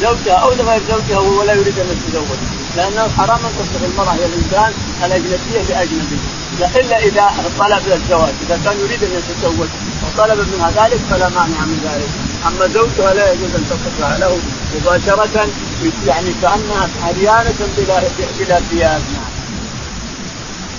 زوجها 0.01 0.33
أو 0.33 0.51
لغير 0.53 0.81
زوجها 0.89 1.19
وهو 1.19 1.43
لا 1.43 1.53
يريد 1.53 1.79
أن 1.79 1.87
يتزوج. 1.91 2.39
لأنه 2.77 3.09
حرام 3.17 3.39
أن 3.45 3.51
تصف 3.59 3.83
المرأة 3.83 4.13
هي 4.13 4.25
الإنسان 4.25 4.73
الأجنبية 5.05 5.61
لاجنبي 5.69 6.17
الا 6.75 6.97
إذا 6.97 7.31
طلب 7.59 7.81
الزواج 7.87 8.33
إذا 8.47 8.59
كان 8.65 8.79
يريد 8.79 9.03
أن 9.03 9.09
يتزوج 9.17 9.67
وطلب 10.03 10.47
منها 10.53 10.69
ذلك 10.69 10.99
فلا 11.09 11.29
مانع 11.29 11.65
من 11.65 11.79
ذلك. 11.83 12.09
أما 12.47 12.67
زوجها 12.67 13.13
لا 13.13 13.31
يجوز 13.31 13.55
أن 13.55 13.65
تصفها 13.69 14.17
له 14.17 14.37
مباشرة 14.75 15.47
يعني 16.07 16.29
كأنها 16.41 16.89
عريانة 17.03 17.59
بلا 17.77 18.03
بلا 18.39 18.59
ثياب 18.59 19.01
نعم. 19.13 19.30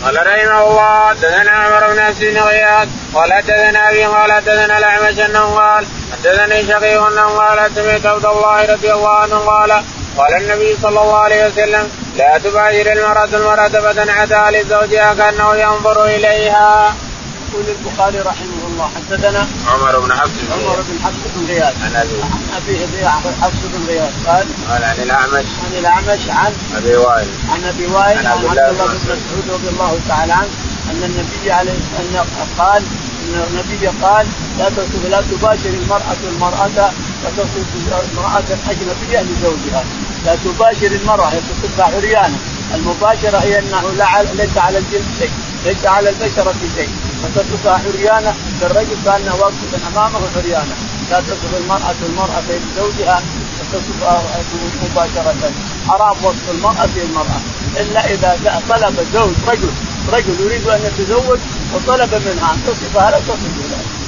قال 0.04 0.16
رحمه 0.16 0.70
الله 0.70 1.08
حدثنا 1.08 1.50
عمر 1.50 1.86
بن 1.92 2.14
بن 2.20 2.38
غياث 2.38 2.88
قال 3.14 3.32
حدثنا 3.32 3.90
أبي 3.90 4.04
قال 4.04 4.32
حدثنا 4.32 4.78
الأعمش 4.78 5.18
انه 5.18 5.54
قال 5.54 5.86
حدثني 6.12 6.66
شقيق 6.66 7.02
انه 7.06 7.26
قال 7.26 7.70
سمعت 7.74 8.06
عبد 8.06 8.26
الله 8.26 8.72
رضي 8.72 8.92
الله 8.92 9.16
عنه 9.16 9.38
قال 9.38 9.82
قال 10.18 10.34
النبي 10.34 10.76
صلى 10.82 11.00
الله 11.00 11.18
عليه 11.18 11.46
وسلم 11.46 11.90
لا 12.16 12.38
تباشر 12.38 12.92
المرأة 12.92 13.28
المرأة 13.32 13.68
فتنعتها 13.68 14.50
لزوجها 14.50 15.14
كأنه 15.14 15.56
ينظر 15.56 16.04
إليها. 16.04 16.94
يقول 17.52 17.64
البخاري 17.68 18.18
رحمه 18.18 18.51
الله. 18.72 18.90
حدثنا 18.96 19.46
عمر 19.68 20.00
بن 20.00 20.12
حفص 20.12 20.30
عمر 20.52 20.76
بن 20.88 21.04
حفص 21.04 21.22
بن 21.36 21.46
غياث. 21.46 21.74
عن 21.84 21.96
أبي. 21.96 22.22
عن 22.22 22.60
أبي 22.82 23.08
حفص 23.42 23.62
بن 23.72 23.86
غياث. 23.88 24.12
قال 24.26 24.46
قال 24.70 24.84
عن 24.84 24.96
الأعمش. 25.02 25.46
عن 25.64 25.72
الأعمش 25.78 26.20
عن 26.28 26.52
أبي 26.76 26.96
وائل. 26.96 27.28
عن 27.52 27.64
أبي 27.64 27.86
وائل 27.86 28.18
عن 28.18 28.26
عبد 28.26 28.44
الله 28.44 28.70
بن 28.70 28.78
بن 28.78 28.84
مسعود. 28.84 29.20
رضي 29.54 29.68
الله 29.68 29.98
تعالى 30.08 30.32
عنه 30.32 30.52
أن 30.90 31.02
النبي 31.02 31.52
عليه 31.52 31.72
أن 31.72 32.24
قال 32.58 32.82
أن 33.22 33.34
النبي 33.50 33.86
قال 34.02 34.26
لا 34.58 34.68
لا 35.08 35.22
تباشر 35.30 35.68
المرأة 35.68 36.16
المراه 36.32 36.90
وتصف 37.24 37.66
امراه 38.16 38.42
اجنبيه 38.68 39.20
لزوجها. 39.20 39.84
لا 40.24 40.36
تباشر 40.44 40.86
المرأة 40.86 41.26
هي 41.26 41.40
تصفها 41.40 41.96
عريانة. 41.96 42.38
المباشرة 42.74 43.38
هي 43.38 43.58
أنه 43.58 43.82
ليس 44.34 44.56
على 44.56 44.78
الجلد 44.78 45.04
شيء 45.18 45.30
ليس 45.64 45.86
على 45.86 46.08
البشرة 46.08 46.54
شيء. 46.76 46.88
فتصفها 47.22 47.80
عريانه 47.86 48.34
كالرجل 48.60 48.96
كانه 49.04 49.34
واقفا 49.34 49.78
أمامه 49.92 50.20
عريانه 50.36 50.74
لا 51.10 51.20
تصف 51.20 51.54
المرأة 51.60 51.94
المرأة 52.08 52.42
لزوجها 52.48 53.22
وتصفها 53.60 54.22
مباشرة. 54.82 55.52
حرام 55.88 56.16
وصف 56.24 56.50
المرأة 56.50 56.88
المراه 56.96 57.40
إلا 57.76 58.12
إذا 58.12 58.62
طلب 58.68 59.06
زوج 59.14 59.34
رجل 59.48 59.70
رجل 60.12 60.40
يريد 60.40 60.68
أن 60.68 60.80
يتزوج 60.84 61.38
وطلب 61.74 62.14
منها 62.14 62.52
أن 62.52 62.62
تصفها 62.66 63.10
لا 63.10 63.18
تصف؟ 63.18 63.52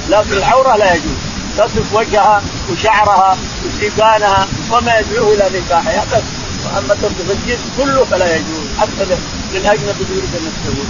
لكن 0.09 0.33
العورة 0.33 0.75
لا 0.75 0.93
يجوز. 0.93 1.17
تصف 1.57 1.93
وجهها 1.93 2.41
وشعرها 2.71 3.37
وسيقانها 3.65 4.47
وما 4.71 4.99
يدعوه 4.99 5.33
إلى 5.33 5.59
نكاحها 5.59 6.05
بس 6.05 6.23
وأما 6.65 6.95
تصف 6.95 7.31
الجسم 7.31 7.63
كله 7.77 8.05
فلا 8.05 8.35
يجوز. 8.35 8.67
حتى 8.79 9.17
للاجنبي 9.53 10.05
يريد 10.09 10.35
أن 10.35 10.51
يتزوج. 10.51 10.87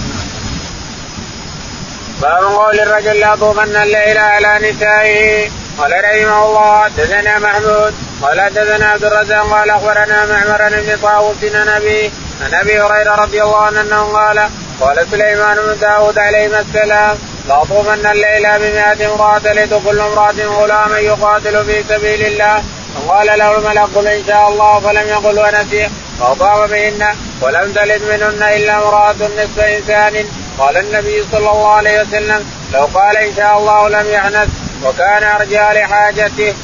باب 2.22 2.44
قول 2.44 2.80
الرجل 2.80 3.20
لا 3.20 3.36
طوفن 3.36 3.76
الليل 3.76 4.18
على 4.18 4.70
نسائه. 4.70 5.50
قال 5.78 5.92
رحمه 5.92 6.46
الله 6.46 6.82
حدثنا 6.84 7.38
محمود. 7.38 7.94
قال 8.22 8.40
حدثنا 8.40 8.86
عبد 8.86 9.04
الرزاق 9.04 9.50
قال 9.50 9.70
أخبرنا 9.70 10.26
معمر 10.26 10.68
بن 10.68 10.98
طاووس 11.02 11.36
عن 11.54 11.68
أبي 11.68 12.10
عن 12.44 12.54
أبي 12.54 12.80
هريرة 12.80 13.14
رضي 13.14 13.42
الله 13.42 13.62
عنه 13.62 13.80
أنه 13.80 14.02
قال 14.12 14.48
قال 14.80 15.06
سليمان 15.10 15.56
بن 15.56 15.78
داود 15.80 16.18
عليه 16.18 16.60
السلام 16.60 17.18
لاطوفن 17.48 18.06
الليل 18.06 18.42
بمئة 18.42 19.14
امرأة 19.14 19.52
لتكل 19.52 20.00
امرأة 20.00 20.46
غلاما 20.46 20.98
يقاتل 20.98 21.64
في 21.64 21.84
سبيل 21.88 22.26
الله. 22.26 22.62
فقال 22.94 23.26
له 23.38 23.58
الملك 23.58 23.88
قل 23.94 24.06
إن 24.06 24.24
شاء 24.26 24.48
الله 24.48 24.80
فلم 24.80 25.08
يقل 25.08 25.38
ونسي 25.38 25.90
فأطاف 26.20 26.70
بهن 26.70 27.06
ولم 27.40 27.72
تلد 27.72 28.02
منهن 28.02 28.42
إلا 28.56 28.74
امرأة 28.76 29.14
نصف 29.14 29.58
إنسان. 29.58 30.24
قال 30.58 30.76
النبي 30.76 31.24
صلى 31.32 31.50
الله 31.50 31.68
عليه 31.68 32.02
وسلم 32.02 32.44
لو 32.72 32.84
قال 32.84 33.16
إن 33.16 33.36
شاء 33.36 33.58
الله 33.58 33.88
لم 33.88 34.06
يحنث 34.10 34.48
وكان 34.84 35.22
أرجى 35.22 35.80
لحاجته. 35.80 36.54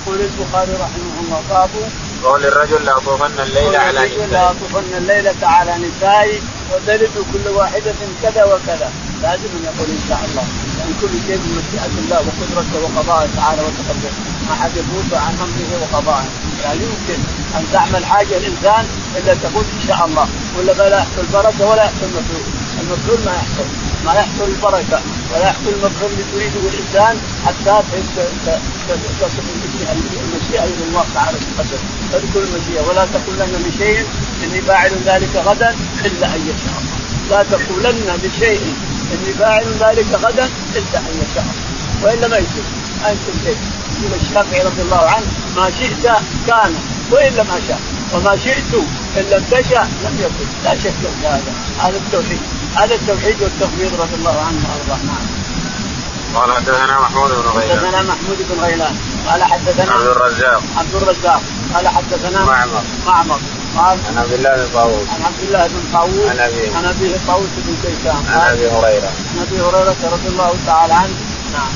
يقول 0.00 0.20
البخاري 0.20 0.72
رحمه 0.72 1.14
الله 1.20 1.42
باب 1.50 1.70
قول 2.24 2.44
الرجل 2.44 2.84
لاطوفن 2.84 3.40
الليل 3.40 3.76
على 3.76 4.00
نسائي 4.00 4.26
لاطوفن 4.32 4.94
الليلة 4.98 5.34
على 5.42 5.74
نسائي 5.86 6.42
وتلد 6.72 7.10
كل 7.32 7.50
واحدة 7.50 7.94
كذا 8.22 8.44
وكذا. 8.44 8.90
لازم 9.22 9.50
أن 9.56 9.62
يقول 9.64 9.88
إن 9.90 10.02
شاء 10.08 10.20
الله 10.28 10.44
لأن 10.78 10.92
كل 11.00 11.14
شيء 11.26 11.40
بمشيئة 11.44 11.92
الله 12.02 12.18
وقدرته 12.26 12.78
وقضائه 12.84 13.28
تعالى 13.36 13.62
وتقدم 13.62 14.14
ما 14.48 14.54
حد 14.54 14.70
يفوت 14.76 15.12
عن 15.24 15.34
امره 15.46 15.70
وقضائه. 15.82 16.28
لا 16.64 16.72
يمكن 16.72 17.20
أن 17.56 17.64
تعمل 17.72 18.04
حاجة 18.04 18.36
الانسان 18.36 18.84
إلا 19.16 19.34
تقول 19.34 19.64
إن 19.76 19.88
شاء 19.88 20.06
الله. 20.06 20.28
ولا 20.58 20.72
لا 20.72 20.98
يحصل 20.98 21.24
بركه 21.32 21.70
ولا 21.70 21.84
يحصل 21.84 22.08
مفعول 22.16 22.59
المفعول 22.90 23.20
ما 23.24 23.32
يحصل. 23.32 23.66
ما 24.04 24.12
يحصل 24.14 24.44
البركة 24.44 25.00
ولا 25.32 25.46
يحصل 25.46 25.68
المفعول 25.68 26.10
اللي 26.12 26.24
تريده 26.32 26.68
الإنسان 26.68 27.20
حتى 27.46 27.82
تصل 29.20 29.42
المشيئة 30.22 30.64
إلى 30.64 30.84
الله 30.88 31.04
تعالى 31.14 31.38
تقدم 31.38 31.78
اذكر 32.14 32.42
المشيئة 32.42 32.88
ولا 32.88 33.06
تقولن 33.14 33.64
لشيء 33.68 34.04
إني 34.44 34.62
فاعل 34.62 34.92
ذلك 35.06 35.36
غدا 35.36 35.76
إلا 36.04 36.26
أن 36.26 36.40
يشاء 36.50 36.74
الله. 36.80 36.96
لا 37.30 37.42
تقولن 37.42 38.18
لشيء 38.24 38.74
إني 39.12 39.32
فاعل 39.38 39.64
ذلك 39.80 40.06
غدا 40.14 40.48
إلا 40.76 40.98
أن 40.98 41.22
يشاء 41.22 41.44
الله. 41.44 41.70
وإلا 42.02 42.28
ما 42.28 42.36
يصير. 42.36 42.64
ما 43.02 43.08
يصير 43.10 43.34
شيء. 43.44 43.58
يقول 44.02 44.20
الشافعي 44.20 44.62
رضي 44.62 44.82
الله 44.82 45.10
عنه 45.10 45.26
ما 45.56 45.70
شئت 45.70 46.04
كان 46.46 46.74
وإلا 47.10 47.42
ما 47.42 47.60
شاء. 47.68 47.80
وما 48.14 48.36
شئت 48.36 48.74
إن 49.16 49.24
لم 49.30 49.44
تشاء 49.50 49.88
لم 50.04 50.16
يكن. 50.20 50.46
لا 50.64 50.74
شك 50.74 50.94
في 51.20 51.26
هذا. 51.26 51.52
هذا 51.78 51.96
التوحيد. 51.96 52.40
هذا 52.76 52.94
التوحيد 52.94 53.42
والتفويض 53.42 54.00
رضي 54.00 54.14
الله 54.14 54.40
عنه 54.40 54.60
وأرضاه. 54.68 55.04
نعم. 55.06 55.26
قال 56.34 56.52
حدثنا 56.52 57.00
محمود 57.00 57.30
بن 57.30 57.48
غيلان. 57.60 57.78
حدثنا 57.78 58.02
محمود 58.02 58.38
بن 58.50 58.60
غيلان. 58.60 58.96
قال 59.28 59.44
حدثنا 59.44 59.92
عبد 59.92 60.06
الرزاق. 60.06 60.62
عبد 60.76 60.94
الرزاق. 60.94 61.42
قال 61.74 61.88
حدثنا 61.88 62.44
معمر. 62.44 62.82
معمر. 63.06 63.38
قال 63.76 63.98
عن 64.08 64.18
عبد 64.18 64.32
الله 64.32 64.56
بن 64.56 64.68
طاووس. 64.74 65.08
عن 65.08 65.22
عبد 65.22 65.42
الله 65.42 65.66
بن 65.66 65.82
طاووس. 65.92 66.30
عن 66.30 66.38
أبيه. 66.38 66.76
عن 66.76 66.84
أبيه 66.84 67.16
طاووس 67.26 67.48
بن 67.56 67.76
كيسان. 67.82 68.24
عن 68.28 68.40
أبي 68.40 68.68
هريرة. 68.68 69.10
عن 69.30 69.46
أبي 69.46 69.60
هريرة 69.60 70.00
رضي 70.12 70.28
الله 70.28 70.54
تعالى 70.66 70.94
عنه. 70.94 71.14
نعم. 71.52 71.72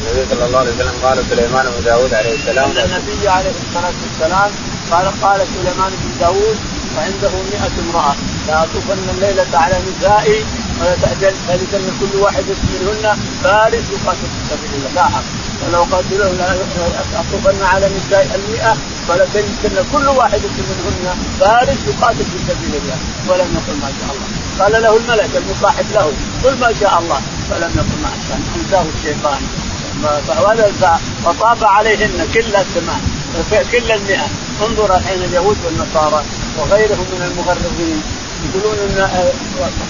النبي 0.00 0.34
صلى 0.34 0.44
الله 0.46 0.58
عليه 0.58 0.74
وسلم 0.74 0.94
قال 1.02 1.24
سليمان 1.30 1.66
بن 1.66 1.84
داود 1.84 2.14
عليه 2.14 2.34
السلام. 2.34 2.70
النبي 2.70 3.28
عليه 3.28 3.50
الصلاة 3.50 3.92
والسلام 4.02 4.50
قال 4.90 5.06
قال 5.22 5.46
سليمان 5.54 5.92
بن 6.02 6.18
داود 6.20 6.58
وعنده 6.96 7.30
100 7.30 7.70
امرأة. 7.84 8.14
لا 8.48 8.64
اطوفن 8.64 9.08
الليلة 9.14 9.52
على 9.54 9.76
نسائي 9.88 10.44
ولا 10.80 10.94
تأجل 11.02 11.34
ان 11.74 11.90
كل 12.00 12.18
واحدة 12.18 12.54
منهن 12.72 13.18
فارس 13.42 13.84
يقاتل 13.94 14.28
في 14.34 14.40
سبيل 14.50 14.72
الله. 14.74 14.90
لا 14.94 15.04
حق. 15.04 15.22
ولو 15.66 15.82
قاتله 15.82 16.30
لاطوفن 17.12 17.62
على 17.62 17.90
نساء 17.96 18.40
المئة 18.40 18.76
ولتجدن 19.08 19.84
كل 19.92 20.08
واحدة 20.08 20.50
منهن 20.70 21.16
فارس 21.40 21.78
يقاتل 21.88 22.24
في 22.24 22.38
سبيل 22.48 22.80
الله. 22.82 22.98
ولم 23.28 23.48
يقل 23.56 23.76
ما 23.82 23.90
شاء 23.98 24.10
الله. 24.14 24.28
قال 24.60 24.82
له 24.82 24.96
الملك 24.96 25.30
المصاحب 25.36 25.86
له 25.94 26.12
قل 26.44 26.58
ما 26.58 26.72
شاء 26.80 26.98
الله. 26.98 27.20
فلم 27.50 27.72
يقل 27.76 27.98
ما 28.02 28.10
شاء 28.28 28.36
الله 28.36 28.50
أنساه 28.56 28.84
الشيطان. 28.98 29.42
وطاب 31.24 31.64
عليهن 31.64 32.28
كل 32.34 32.56
الثمان 32.56 33.00
كل 33.72 33.92
المئة. 33.92 34.26
انظر 34.66 34.96
الحين 34.96 35.22
اليهود 35.22 35.56
والنصارى. 35.64 36.24
وغيرهم 36.58 37.06
من 37.14 37.22
المغرضين 37.30 38.02
يقولون 38.44 38.78
إن 38.78 39.08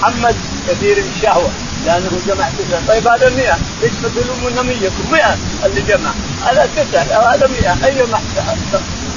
محمد 0.00 0.36
كثير 0.68 0.96
الشهوه 0.98 1.50
لأنه 1.86 2.10
جمع 2.26 2.48
تسعة. 2.48 2.86
طيب 2.88 3.08
هذا 3.08 3.30
100 3.30 3.58
ليش 3.82 3.92
تلومون 4.14 4.66
100 4.66 4.90
100 5.12 5.36
اللي 5.64 5.82
جمع. 5.82 6.10
هذا 6.44 6.68
تسعة. 6.76 7.34
هذا 7.34 7.46
100 7.46 7.86
أي 7.86 8.06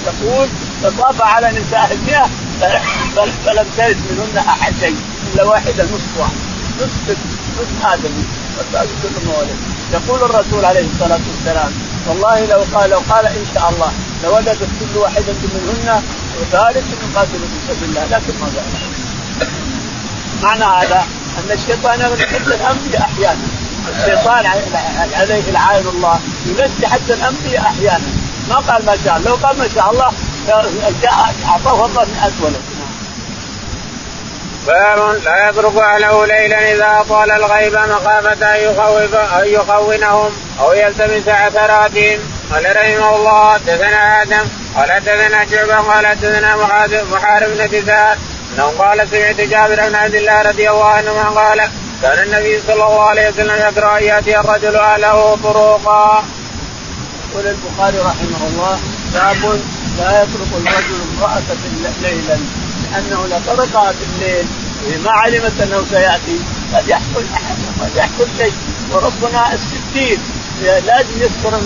تقول؟ 0.05 0.47
تطاف 0.83 1.21
على 1.21 1.47
نساء 1.47 1.93
المئة. 1.93 2.29
فلم 3.45 3.65
ترد 3.77 3.97
منهن 4.11 4.37
أحد 4.37 4.73
شيء 4.79 4.95
إلا 5.33 5.43
واحدة 5.43 5.83
نصف 5.83 6.17
واحد. 6.17 6.33
نصف 6.81 7.17
نصف 7.59 7.85
ادمي 7.85 8.25
يقول 9.93 10.23
الرسول 10.23 10.65
عليه 10.65 10.85
الصلاة 10.93 11.19
والسلام 11.27 11.71
والله 12.07 12.45
لو 12.45 12.63
قال 12.73 12.89
لو 12.89 13.01
قال 13.09 13.25
إن 13.25 13.45
شاء 13.53 13.69
الله 13.69 13.91
لولدت 14.23 14.69
كل 14.79 14.97
واحدة 14.97 15.33
منهن 15.53 16.03
ثالث 16.51 16.85
يقاتل 17.03 17.39
في 17.39 17.73
سبيل 17.73 17.89
الله 17.89 18.05
لكن 18.05 18.33
ما 18.39 18.45
قال. 18.45 18.65
معنى 20.43 20.63
هذا 20.63 21.05
أن 21.37 21.51
الشيطان 21.51 22.01
ينزل 22.01 22.53
الانبياء 22.53 23.01
أحيانا. 23.01 23.47
الشيطان 23.97 24.45
عليه 25.13 25.51
لعائن 25.51 25.87
الله 25.87 26.19
ينزل 26.45 26.85
حتى 26.85 27.13
الانبياء 27.13 27.61
أحيانا. 27.61 28.07
ما 28.49 28.55
قال 28.55 28.85
ما 28.85 28.97
شاء 29.05 29.21
لو 29.25 29.35
قال 29.35 29.57
ما 29.57 29.67
شاء 29.75 29.91
الله 29.91 30.11
جاء 31.01 31.35
أعطاه 31.45 31.85
الله 31.85 32.05
100 32.21 32.31
ولد 32.41 32.61
باب 34.67 35.21
لا 35.25 35.49
يترك 35.49 35.75
أهله 35.75 36.25
ليلا 36.25 36.73
إذا 36.73 37.05
طال 37.09 37.31
الغيب 37.31 37.73
مخافة 37.73 38.55
أن 38.55 38.59
يخوف 38.63 39.15
أن 39.15 39.45
يخونهم 39.45 40.31
أو 40.59 40.73
يلتمس 40.73 41.27
عثراتهم. 41.27 42.19
قال 42.53 42.75
رحمه 42.75 43.15
الله 43.15 43.53
حدثنا 43.53 44.21
آدم 44.21 44.45
قال 44.75 44.91
حدثنا 44.91 45.45
شعبة 45.51 45.75
قال 45.75 46.07
حدثنا 46.07 46.55
محارب 47.11 47.49
بن 47.49 47.65
كثار 47.65 48.17
أنه 48.53 48.73
قال 48.79 49.07
سمعت 49.11 49.35
جابر 49.35 49.89
بن 49.89 49.95
عبد 49.95 50.15
الله 50.15 50.41
رضي 50.41 50.69
الله 50.69 50.85
عنهما 50.85 51.29
قال 51.41 51.69
كان 52.01 52.23
النبي 52.23 52.61
صلى 52.67 52.73
الله 52.73 53.03
عليه 53.03 53.29
وسلم 53.29 53.55
يقرأ 53.55 53.97
أن 53.97 54.03
يأتي 54.03 54.39
الرجل 54.39 54.75
أهله 54.75 55.37
طروقا. 55.43 56.23
يقول 57.31 57.47
البخاري 57.47 57.99
رحمه 57.99 58.47
الله 58.47 58.79
باب 59.13 59.61
لا 59.97 60.23
يترك 60.23 60.51
الرجل 60.57 60.99
امرأة 61.17 61.41
ليلا. 62.01 62.37
لأنه 62.91 63.27
لو 63.27 63.39
تركها 63.55 63.91
في 63.91 64.03
الليل 64.15 64.45
ما 65.03 65.11
علمت 65.11 65.61
أنه 65.61 65.85
سيأتي 65.89 66.39
قد 66.73 66.87
يحصل 66.87 67.23
قد 67.81 67.95
يحصل 67.95 68.27
شيء. 68.37 68.53
وربنا 68.91 69.53
الستين 69.53 70.17
لازم 70.61 71.15
يستر 71.17 71.59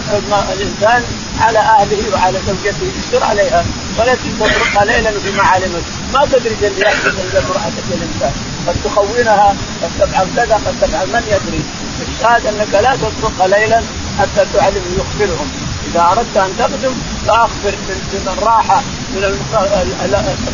الإنسان 0.53 1.03
على 1.39 1.59
أهله 1.59 2.03
وعلى 2.13 2.39
زوجته 2.47 2.91
يستر 2.99 3.23
عليها. 3.23 3.65
ولا 3.99 4.15
تتركها 4.15 4.85
ليلا 4.85 5.11
بما 5.25 5.43
علمت. 5.43 5.83
ما 6.13 6.25
تدري 6.25 6.55
اللي 6.61 6.81
يحدث 6.81 7.05
عند 7.05 7.35
امرأتك 7.35 7.87
الإنسان. 7.87 8.33
قد 8.67 8.75
تخونها 8.83 9.55
قد 9.83 9.89
تفعل 9.99 10.27
كذا 10.35 10.55
قد 10.55 10.75
تفعل 10.81 11.07
من 11.07 11.23
يدري. 11.27 11.63
الشاهد 12.07 12.45
أنك 12.45 12.73
لا 12.73 12.95
تتركها 12.95 13.47
ليلا 13.47 13.81
حتى 14.19 14.45
تعلم 14.53 14.83
يخبرهم. 14.99 15.51
إذا 15.91 16.01
أردت 16.01 16.37
أن 16.37 16.51
تقدم 16.57 16.93
فأخبر 17.27 17.73
من 18.13 18.37
راح 18.41 18.81
من 19.15 19.23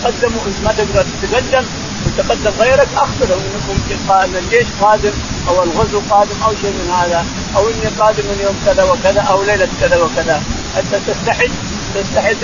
تقدموا 0.03 0.41
ما 0.63 0.71
تقدر 0.71 1.05
تتقدم 1.21 1.65
وتقدم 2.05 2.51
غيرك 2.59 2.87
اخبرهم 2.97 3.41
انكم 3.55 3.77
إن 4.23 4.35
الجيش 4.35 4.67
قادم 4.81 5.11
أو 5.47 5.63
الغزو 5.63 6.01
قادم 6.09 6.43
أو 6.45 6.51
شيء 6.61 6.71
من 6.71 6.91
هذا 6.99 7.25
أو 7.55 7.67
إني 7.67 7.87
قادم 7.99 8.23
من 8.23 8.39
يوم 8.43 8.55
كذا 8.65 8.83
وكذا 8.83 9.21
أو 9.21 9.43
ليلة 9.43 9.67
كذا 9.81 9.97
وكذا. 9.97 10.43
حتى 10.75 10.99
تستحد 11.07 11.51
تستحد 11.95 12.35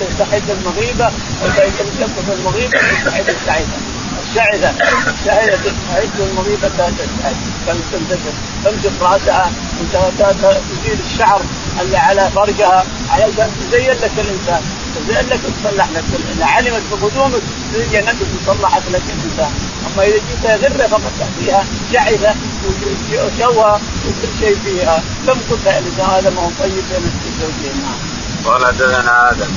تستحد 0.00 0.50
المغيبة 0.50 1.10
لم 2.00 2.12
المغيبة 2.38 2.78
تستحد 2.78 3.28
السعيده 3.28 3.95
الشعثة 4.36 4.70
الشعثة 5.20 5.56
تستحد 5.56 6.20
المغيبة 6.20 6.68
تستحد 6.68 7.36
تمسك 8.64 9.02
راسها 9.02 9.50
تزيل 10.22 10.98
الشعر 11.12 11.42
اللي 11.80 11.96
على 11.96 12.30
فرجها. 12.30 12.84
على 13.10 13.24
تزين 13.32 13.90
لك 13.90 14.10
الإنسان. 14.18 14.62
تزين 14.96 15.28
لك 15.28 15.40
تصلح 15.64 15.88
لك 15.94 16.04
اذا 16.36 16.44
علمت 16.44 16.82
بقدومك. 16.92 17.42
تزين 17.74 18.04
لك 18.04 18.16
تصلحت 18.46 18.82
لك 18.90 19.02
الإنسان. 19.08 19.50
أما 19.86 20.04
إذا 20.04 20.14
جيت 20.14 20.46
غره 20.46 20.86
فقد 20.86 21.12
تأتيها 21.18 21.64
شعثه 21.92 22.34
وشوها 23.12 23.80
وكل 24.06 24.28
شيء 24.40 24.58
فيها. 24.64 25.02
تمكث 25.26 25.66
الانسان 25.66 26.10
هذا 26.10 26.30
ما 26.30 26.42
هو 26.42 26.50
طيب 26.60 26.72
بين 26.72 27.10
الزوجين. 27.26 27.82
نعم. 27.82 27.98
قال 28.44 28.66
حدثنا 28.66 29.30
آدم. 29.30 29.50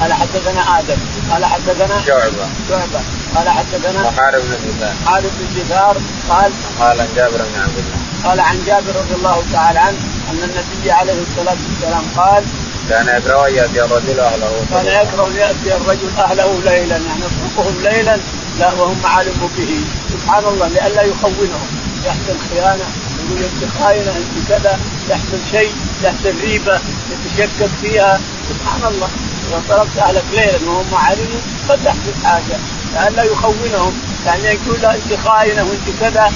قال 0.00 0.12
حدثنا 0.12 0.78
آدم. 0.78 0.96
قال 1.30 1.44
حدثنا 1.44 2.02
شعبة. 2.06 2.48
شعبة. 2.68 3.00
قال 3.34 3.48
حدثنا 3.48 4.08
وحارب 4.08 4.42
بن 4.42 4.56
جبار 4.66 4.94
حارب 5.06 5.30
بن 5.40 5.60
جبار 5.60 5.96
قال 6.28 6.52
قال 6.80 7.00
عن 7.00 7.08
جابر 7.16 7.36
بن 7.36 7.60
عبد 7.60 7.78
الله. 7.78 7.98
قال 8.24 8.40
عن 8.40 8.64
جابر 8.66 8.96
رضي 8.96 9.14
الله 9.14 9.42
تعالى 9.52 9.78
عنه 9.78 9.98
أن 10.30 10.36
النبي 10.42 10.92
عليه 10.92 11.12
الصلاة 11.22 11.56
والسلام 11.68 12.04
قال 12.16 12.44
كان 12.90 13.08
يكره 13.16 13.48
أن 13.48 13.54
يأتي 13.54 13.84
الرجل 13.84 14.20
أهله 14.20 14.52
كان 14.70 14.86
يكره 14.86 15.26
أن 15.26 15.36
يأتي 15.36 15.76
الرجل 15.76 16.08
أهله 16.18 16.60
ليلا 16.64 16.96
يعني 16.96 17.20
يتركهم 17.26 17.82
ليلا 17.82 18.18
لا 18.58 18.72
وهم 18.72 19.00
معالم 19.02 19.50
به. 19.58 19.80
سبحان 20.12 20.44
الله 20.44 20.68
لئلا 20.68 21.02
يخونهم. 21.02 21.66
يحصل 22.06 22.36
خيانة 22.50 22.84
يقول 23.18 23.42
انت 23.42 23.72
خاينة 23.80 24.12
انت 24.16 24.48
كذا 24.48 24.78
يحصل 25.10 25.38
شيء 25.50 25.72
يحصل 26.04 26.40
ريبة 26.40 26.80
يتشكك 27.10 27.70
فيها. 27.82 28.20
سبحان 28.48 28.92
الله. 28.92 29.08
إذا 29.48 29.62
تركت 29.68 29.98
أهلك 29.98 30.24
ليلا 30.32 30.70
وهم 30.70 30.86
معالم 30.92 31.28
قد 31.68 31.78
تحدث 31.84 32.24
حاجة. 32.24 32.58
لئلا 32.94 33.22
يخونهم 33.22 34.02
يعني 34.26 34.44
يقول 34.44 34.80
لا 34.82 34.94
أنت 34.94 35.20
خاينة 35.24 35.62
وأنت 35.62 36.00
كذا. 36.00 36.32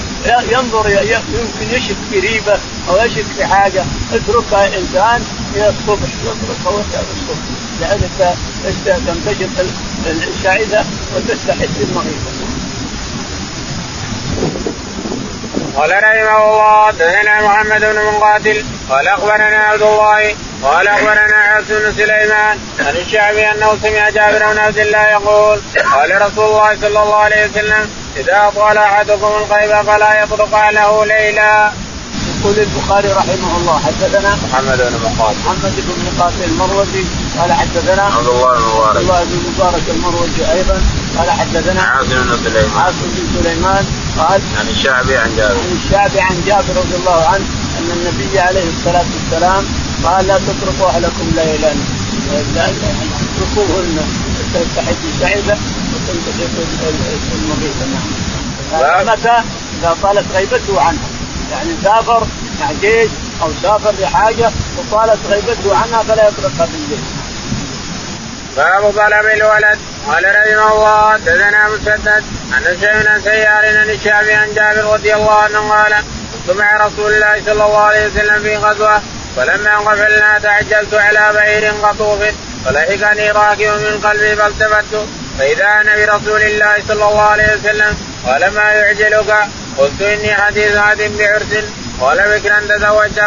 ينظر 0.52 0.88
يمكن 0.88 1.76
يشك 1.76 1.96
في 2.10 2.20
ريبة 2.20 2.58
أو 2.88 2.96
يشك 2.96 3.24
في 3.36 3.46
حاجة. 3.46 3.84
اتركها 4.12 4.78
انسان 4.78 5.24
إلى 5.54 5.68
الصبح 5.68 6.08
يتركها 6.24 6.70
وانت 6.70 6.94
الصبح. 6.94 7.38
لانك 7.80 8.36
تنتشر 8.84 9.48
الشعثه 10.06 10.84
وتستحد 11.16 11.68
المغيبة. 11.80 12.30
قال 15.76 15.90
رحمه 15.90 16.44
الله 16.44 16.86
حدثنا 16.86 17.42
محمد 17.42 17.80
بن 17.80 17.98
مقاتل 18.14 18.64
قال 18.90 19.08
أخبرنا 19.08 19.58
عبد 19.58 19.82
الله 19.82 20.34
قال 20.62 20.88
أخبرنا 20.88 21.36
عبد 21.36 21.66
بن 21.68 21.92
سليمان 21.96 22.58
عن 22.80 22.96
الشعبي 22.96 23.50
أنه 23.50 23.78
سمع 23.82 24.10
جابر 24.10 24.52
بن 24.52 24.58
عبد 24.58 24.78
الله 24.78 25.02
يقول 25.02 25.60
قال 25.94 26.22
رسول 26.22 26.44
الله 26.44 26.76
صلى 26.80 27.02
الله 27.02 27.16
عليه 27.16 27.50
وسلم 27.50 27.90
إذا 28.16 28.48
أطال 28.48 28.78
أحدكم 28.78 29.26
الغيب 29.26 29.86
فلا 29.86 30.22
يطرق 30.22 30.54
اهله 30.54 31.04
ليلا. 31.04 31.72
يقول 32.40 32.58
البخاري 32.58 33.08
رحمه 33.12 33.56
الله 33.56 33.80
حدثنا 33.86 34.38
محمد 34.44 34.78
بن 34.78 35.00
مقاتل. 35.04 35.38
محمد 35.38 35.74
بن 35.76 36.16
مقاتل 36.16 36.44
المروزي 36.44 37.04
قال 37.38 37.52
حدثنا 37.52 38.02
عبد 38.02 38.28
الله 38.28 38.54
بن 38.54 38.62
مبارك. 38.62 38.96
عبد 38.96 38.96
الله 38.96 39.24
بن 39.24 39.52
مبارك 39.56 39.82
المروزي 39.88 40.52
أيضا 40.52 40.82
قال 41.18 41.30
حدثنا 41.30 41.82
عاصم 41.82 42.08
بن 42.08 42.38
سليمان. 42.44 42.82
عاصم 42.82 43.08
بن 43.16 43.42
سليمان 43.42 43.84
قال 44.18 44.40
عن 44.58 44.68
الشعبي 44.68 45.16
عن 45.16 45.36
جابر. 45.36 45.52
عن 45.52 45.78
الشعبي 45.84 46.20
عن 46.20 46.42
جابر 46.46 46.80
رضي 46.80 46.96
الله 46.96 47.28
عنه 47.28 47.44
أن 47.78 47.90
النبي 47.96 48.38
عليه 48.38 48.68
الصلاة 48.68 49.04
والسلام 49.14 49.64
قال 50.04 50.26
لا 50.26 50.38
تتركوا 50.38 50.88
أهلكم 50.88 51.26
ليلا. 51.36 51.72
اتركوهن 53.38 53.98
تستحد 54.54 54.96
الشعبه 55.14 55.58
وتنتشر 55.92 56.48
المغيث 57.34 57.76
نعم 58.72 59.06
متى؟ 59.06 59.42
إذا 59.80 59.96
طالت 60.02 60.32
غيبته 60.32 60.80
عنها. 60.80 61.08
يعني 61.52 61.70
سافر 61.84 62.26
مع 62.60 62.72
جيش 62.80 63.10
أو 63.42 63.48
سافر 63.62 63.94
لحاجة 64.00 64.50
وطالت 64.78 65.18
غيبته 65.30 65.76
عنها 65.76 66.02
فلا 66.02 66.28
يتركها 66.28 66.66
بالليل 66.66 67.04
باب 68.56 68.92
طلب 68.96 69.26
الولد. 69.36 69.78
قال 70.08 70.24
رحمه 70.24 70.72
الله 70.74 71.12
حدثنا 71.12 71.68
مسدد 71.68 72.24
عن 72.52 72.62
سيدنا 72.80 73.20
سيار 73.24 73.78
عن 73.78 73.90
الشافعي 73.90 74.34
عن 74.34 74.54
جابر 74.54 74.92
رضي 74.94 75.14
الله 75.14 75.32
عنه 75.32 75.58
قال 75.72 75.94
كنت 76.32 76.56
مع 76.56 76.86
رسول 76.86 77.12
الله 77.14 77.42
صلى 77.46 77.64
الله 77.64 77.78
عليه 77.78 78.06
وسلم 78.06 78.42
في 78.42 78.56
غزوة 78.56 79.02
فلما 79.36 79.78
قفلنا 79.78 80.38
تعجلت 80.38 80.94
على 80.94 81.32
بعير 81.34 81.70
قطوف 81.82 82.18
فلحقني 82.64 83.30
راكب 83.30 83.66
من 83.66 84.00
قلبي 84.04 84.36
فالتفت 84.36 85.06
فإذا 85.38 85.64
أنا 85.64 85.96
برسول 85.96 86.42
الله 86.42 86.74
صلى 86.88 87.04
الله 87.04 87.22
عليه 87.22 87.56
وسلم 87.56 87.96
قال 88.26 88.50
ما 88.54 88.62
يعجلك؟ 88.72 89.34
قلت 89.78 90.02
إني 90.02 90.34
حديث 90.34 90.76
هاد 90.76 91.16
بعرس. 91.18 91.64
قال 92.00 92.18
بكرا 92.18 92.58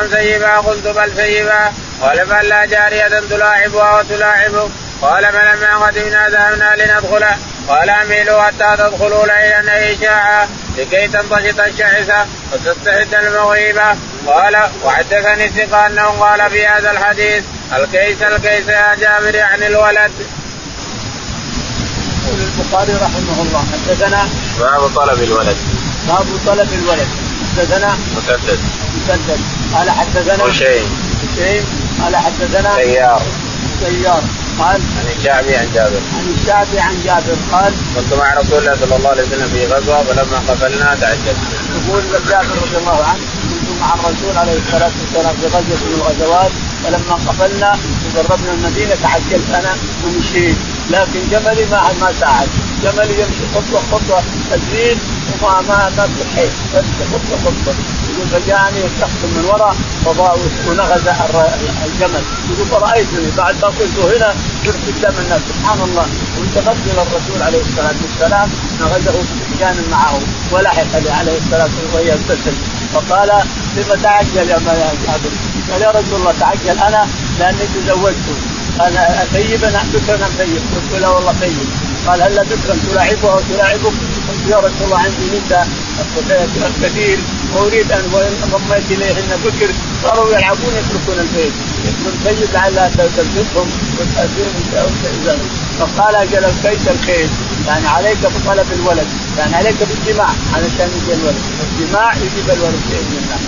أم 0.01 0.09
سيبا؟ 0.11 0.57
قلت 0.57 0.87
بل 0.87 1.11
سيبا. 1.15 1.73
قال 2.01 2.27
فلا 2.27 2.65
جارية 2.65 3.21
تلاعبها 3.29 3.99
وتلاعبك 3.99 4.69
قال 5.01 5.25
فلما 5.25 5.85
قدمنا 5.85 6.29
ذهبنا 6.29 6.75
لندخل. 6.75 7.25
قال 7.67 7.89
أميلوا 7.89 8.41
حتى 8.41 8.75
تدخلوا 8.77 9.25
ليلا 9.25 9.77
اي 9.77 9.97
شاعة 10.01 10.47
لكي 10.77 11.07
تنتشط 11.07 11.59
الشعثة 11.59 12.25
وتستهد 12.53 13.13
المغيبة 13.13 13.95
قال 14.27 14.69
وحدثني 14.83 15.45
الثقة 15.45 15.87
أنه 15.87 16.03
قال 16.03 16.49
في 16.51 16.67
هذا 16.67 16.91
الحديث 16.91 17.43
الكيس 17.73 18.21
الكيس 18.21 18.67
يا 18.67 18.95
جابر 18.95 19.35
يعني 19.35 19.67
الولد. 19.67 20.11
يقول 22.25 22.39
البخاري 22.41 22.93
رحمه 22.93 23.41
الله 23.41 23.63
حدثنا 23.73 24.27
باب 24.59 24.87
طلب 24.95 25.23
الولد. 25.23 25.57
باب 26.07 26.25
طلب 26.47 26.73
الولد. 26.73 27.07
حدثنا 27.57 27.97
مسدد. 28.17 28.59
مسدد. 28.95 29.39
قال 29.75 29.91
حدثنا 29.91 30.43
هشيم 30.43 30.97
هشيم 31.23 31.65
قال 32.03 32.15
حدثنا 32.15 32.75
سيار. 32.75 33.21
سيار. 33.85 34.23
قال؟ 34.61 34.81
عن 34.99 35.05
الشعبي 35.17 35.55
عن 35.55 35.67
جابر. 35.75 36.01
عن 36.17 36.25
الشعبي 36.35 36.79
عن 36.79 36.95
جابر 37.05 37.35
قال 37.51 37.73
كنت 37.95 38.13
مع 38.13 38.33
رسول 38.33 38.57
الله 38.59 38.75
صلى 38.81 38.95
الله 38.95 39.09
عليه 39.09 39.23
وسلم 39.23 39.47
في 39.53 39.65
غزوة 39.65 40.03
فلما 40.03 40.37
قفلنا 40.49 40.95
تعجبت. 41.01 41.37
يقول 41.77 42.03
جابر 42.29 42.55
رضي 42.65 42.77
الله 42.77 42.99
عنه 43.09 43.23
كنت 43.49 43.81
مع 43.81 43.93
الرسول 43.93 44.37
عليه 44.37 44.57
الصلاة 44.63 44.91
والسلام 45.01 45.35
في 45.41 45.45
غزوة 45.47 45.79
من 45.87 45.93
الغزوات 46.01 46.51
فلما 46.83 47.15
قفلنا 47.27 47.71
وقربنا 48.15 48.51
المدينة 48.53 48.95
تعجلت 49.03 49.49
أنا 49.59 49.73
ومشيت. 50.05 50.57
لكن 50.91 51.21
جملي 51.31 51.65
ما 51.71 51.79
ما 52.01 52.09
ساعد. 52.19 52.49
جملي 52.83 53.13
يمشي 53.21 53.45
خطوة 53.55 53.81
خطوة 53.91 54.23
تزيد 54.51 54.97
وما 55.41 55.61
ما 55.61 55.77
ما 55.97 56.05
بحيث 56.05 56.51
خطوة 57.11 57.37
خطوة. 57.45 57.75
يقول 58.09 58.27
فجاءني 58.31 58.81
شخص 59.01 59.19
من 59.35 59.45
وراء 59.45 59.75
ونغز 60.67 61.07
الجمل. 61.85 62.23
يقول 62.51 62.67
فرأيتني 62.71 63.31
بعد 63.37 63.55
ما 63.61 63.69
كنت 63.77 63.97
هنا 64.15 64.35
صرت 64.65 64.79
قدام 64.87 65.15
الناس. 65.23 65.41
سبحان 65.49 65.79
الله. 65.81 66.05
والتفت 66.39 66.77
إلى 66.85 67.01
الرسول 67.01 67.41
عليه 67.41 67.61
الصلاة 67.61 67.95
والسلام 68.01 68.49
نغزه 68.81 69.11
بسجان 69.11 69.75
معه 69.91 70.19
ولحق 70.51 70.93
عليه 70.95 71.37
الصلاة 71.37 71.63
والسلام 71.63 71.93
وهي 71.93 72.07
يبتسم 72.07 72.55
فقال 72.93 73.29
لم 73.77 74.01
تعجل 74.03 74.49
يا 74.49 74.59
جابر 74.59 75.31
قال 75.71 75.81
يا 75.81 75.91
رسول 75.91 76.19
الله 76.19 76.33
تعجل 76.39 76.79
أنا 76.79 77.07
لأني 77.39 77.65
تزوجت. 77.75 78.27
أنا 78.79 79.25
طيب 79.33 79.63
أنا 79.63 79.83
بكرا 79.93 80.15
ام 80.15 80.31
طيب؟ 80.39 80.61
قلت 80.75 81.01
له 81.01 81.11
والله 81.11 81.35
طيب. 81.41 81.67
قال 82.07 82.21
هلا 82.21 82.43
بكرا 82.43 82.75
تلاعبها 82.91 83.35
وتلاعبك؟ 83.35 83.93
قلت 84.27 84.47
يا 84.49 84.57
رسول 84.57 84.83
الله 84.85 84.97
عندي 84.97 85.25
نساء 85.37 85.67
كثير 86.83 87.19
وأريد 87.53 87.91
أن 87.91 88.03
ضميت 88.51 88.91
اليهن 88.91 89.39
بكر 89.45 89.69
صاروا 90.03 90.33
يلعبون 90.33 90.73
يتركون 90.75 91.19
البيت. 91.19 91.53
يكون 91.85 92.13
سيد 92.23 92.49
لعلها 92.53 92.91
تلبسهم 93.17 93.67
فقال 95.79 96.15
أجل 96.15 96.45
الكيس 96.45 96.87
الكيس 96.87 97.29
يعني 97.67 97.87
عليك 97.87 98.17
بطلب 98.17 98.65
الولد. 98.79 99.07
يعني 99.37 99.55
عليك 99.55 99.75
بالجماع. 99.83 100.29
علشان 100.53 100.89
يجي 100.97 101.13
الولد. 101.13 101.35
الجماع 101.79 102.15
يجيب 102.15 102.49
الولد 102.49 102.81
بإذن 102.89 103.17
الله. 103.23 103.39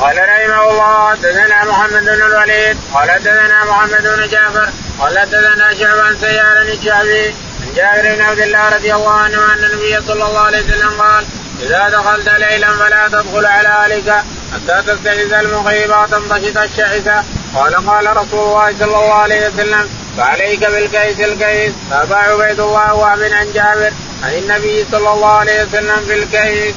قال 0.00 0.16
رحمه 0.18 0.70
الله 0.70 1.10
حدثنا 1.10 1.64
محمد 1.64 2.02
بن 2.02 2.22
الوليد 2.22 2.76
قال 2.94 3.10
حدثنا 3.10 3.64
محمد 3.64 4.02
بن 4.02 4.28
جعفر 4.28 4.68
قال 5.00 5.18
حدثنا 5.18 5.74
شعب 5.74 5.98
عن 5.98 6.16
سيار 6.20 6.62
الشعبي 6.62 7.26
عن 7.62 7.74
جابر 7.76 8.14
بن 8.14 8.20
عبد 8.20 8.38
الله 8.40 8.68
رضي 8.68 8.94
الله 8.94 9.12
عنه 9.12 9.36
أن 9.54 9.64
النبي 9.64 10.06
صلى 10.06 10.24
الله 10.24 10.40
عليه 10.40 10.62
وسلم 10.62 11.00
قال 11.00 11.24
إذا 11.62 11.88
دخلت 11.88 12.28
ليلا 12.28 12.72
فلا 12.72 13.08
تدخل 13.08 13.46
على 13.46 13.68
أهلك 13.68 14.24
حتى 14.54 14.82
تستعذ 14.86 15.32
المغيبة 15.32 16.02
وتنبسط 16.02 16.56
الشعثة 16.56 17.24
قال 17.54 17.86
قال 17.86 18.16
رسول 18.16 18.40
الله 18.48 18.74
صلى 18.78 18.84
الله 18.84 19.14
عليه 19.14 19.48
وسلم 19.48 19.88
فعليك 20.18 20.60
بالكيس 20.60 21.20
الكيس 21.20 21.72
تابع 21.90 22.16
عبيد 22.16 22.60
الله 22.60 22.94
وابن 22.94 23.32
عن 23.32 23.52
جابر 23.52 23.92
عن 24.24 24.32
النبي 24.32 24.86
صلى 24.92 25.12
الله 25.12 25.32
عليه 25.32 25.64
وسلم 25.64 26.00
في 26.06 26.14
الكيس. 26.14 26.74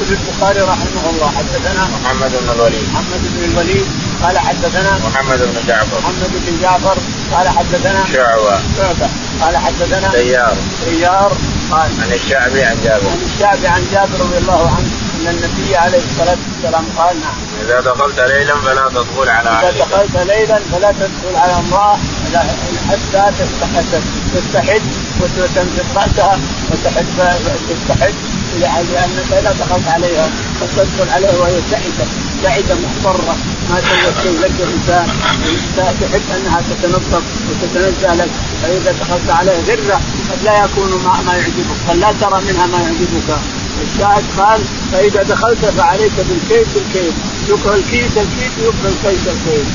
يقول 0.00 0.18
البخاري 0.18 0.60
رحمه 0.60 1.10
الله. 1.10 1.28
حدثنا 1.38 1.82
محمد 1.84 2.32
بن 2.42 2.50
الوليد. 2.50 2.88
محمد 2.92 3.22
بن 3.22 3.44
الوليد. 3.44 3.86
قال 4.22 4.38
حدثنا 4.38 4.98
محمد 5.04 5.38
بن 5.38 5.66
جعفر. 5.68 5.98
محمد 6.00 6.32
بن 6.46 6.60
جعفر. 6.62 6.96
قال 7.32 7.48
حدثنا 7.48 8.04
شعبة 8.12 8.60
شعبة. 8.78 9.08
قال 9.40 9.56
حدثنا 9.56 10.12
سيار. 10.12 10.56
سيار. 10.84 11.32
قال 11.70 11.90
عن 12.02 12.12
الشعبي 12.12 12.62
عن 12.64 12.76
جابر. 12.84 13.08
عن 13.10 13.22
الشعبي 13.34 13.66
عن 13.66 13.86
جابر 13.92 14.20
رضي 14.24 14.38
الله 14.38 14.66
عنه 14.76 14.90
أن 15.20 15.28
النبي 15.28 15.76
عليه 15.76 16.02
الصلاة 16.10 16.38
والسلام 16.48 16.84
قال 16.98 17.20
نعم. 17.20 17.38
إذا 17.64 17.80
دخلت 17.80 18.20
ليلا 18.20 18.54
فلا 18.54 18.88
تدخل 18.88 19.28
على 19.28 19.50
إذا 19.50 19.84
دخلت 19.84 20.16
ليلا 20.16 20.58
فلا 20.72 20.92
تدخل 21.00 21.36
على 21.36 21.52
امرأة. 21.52 21.98
حتى 22.90 23.32
تستحد 23.38 23.84
تستحد 24.34 24.82
وتنزل 25.20 25.84
رأسها 25.96 26.38
وتحد 26.70 27.06
تستحد 27.70 28.14
لانك 28.58 29.32
اذا 29.32 29.52
دخلت 29.60 29.88
عليها 29.88 30.30
فتدخل 30.60 31.10
عليها 31.10 31.38
وهي 31.38 31.60
سعيده 31.70 32.04
سعيده 32.42 32.74
محضره 32.74 33.36
ما 33.70 33.76
سوت 33.80 34.22
شيء 34.22 34.38
لك 34.40 34.52
الانسان 34.60 35.06
تحب 35.76 36.22
انها 36.36 36.62
تتنظف 36.70 37.22
وتتنزه 37.50 38.14
لك 38.14 38.30
فاذا 38.62 38.92
دخلت 39.00 39.30
عليها 39.30 39.60
ذره 39.60 40.00
قد 40.30 40.42
لا 40.44 40.64
يكون 40.64 40.90
ما, 41.04 41.20
ما 41.26 41.34
يعجبك 41.34 41.78
قد 41.88 41.96
لا 41.96 42.12
ترى 42.20 42.40
منها 42.48 42.66
ما 42.66 42.78
يعجبك 42.78 43.38
الشاهد 43.82 44.24
قال 44.38 44.60
فإذا 44.92 45.22
دخلت 45.22 45.64
فعليك 45.64 46.12
بالكيس 46.28 46.68
الكيس 46.76 47.14
يكره 47.48 47.74
الكيس 47.74 48.12
الكيس 48.16 48.52
يكره 48.58 48.88
الكيس 48.88 49.28
الكيس 49.28 49.66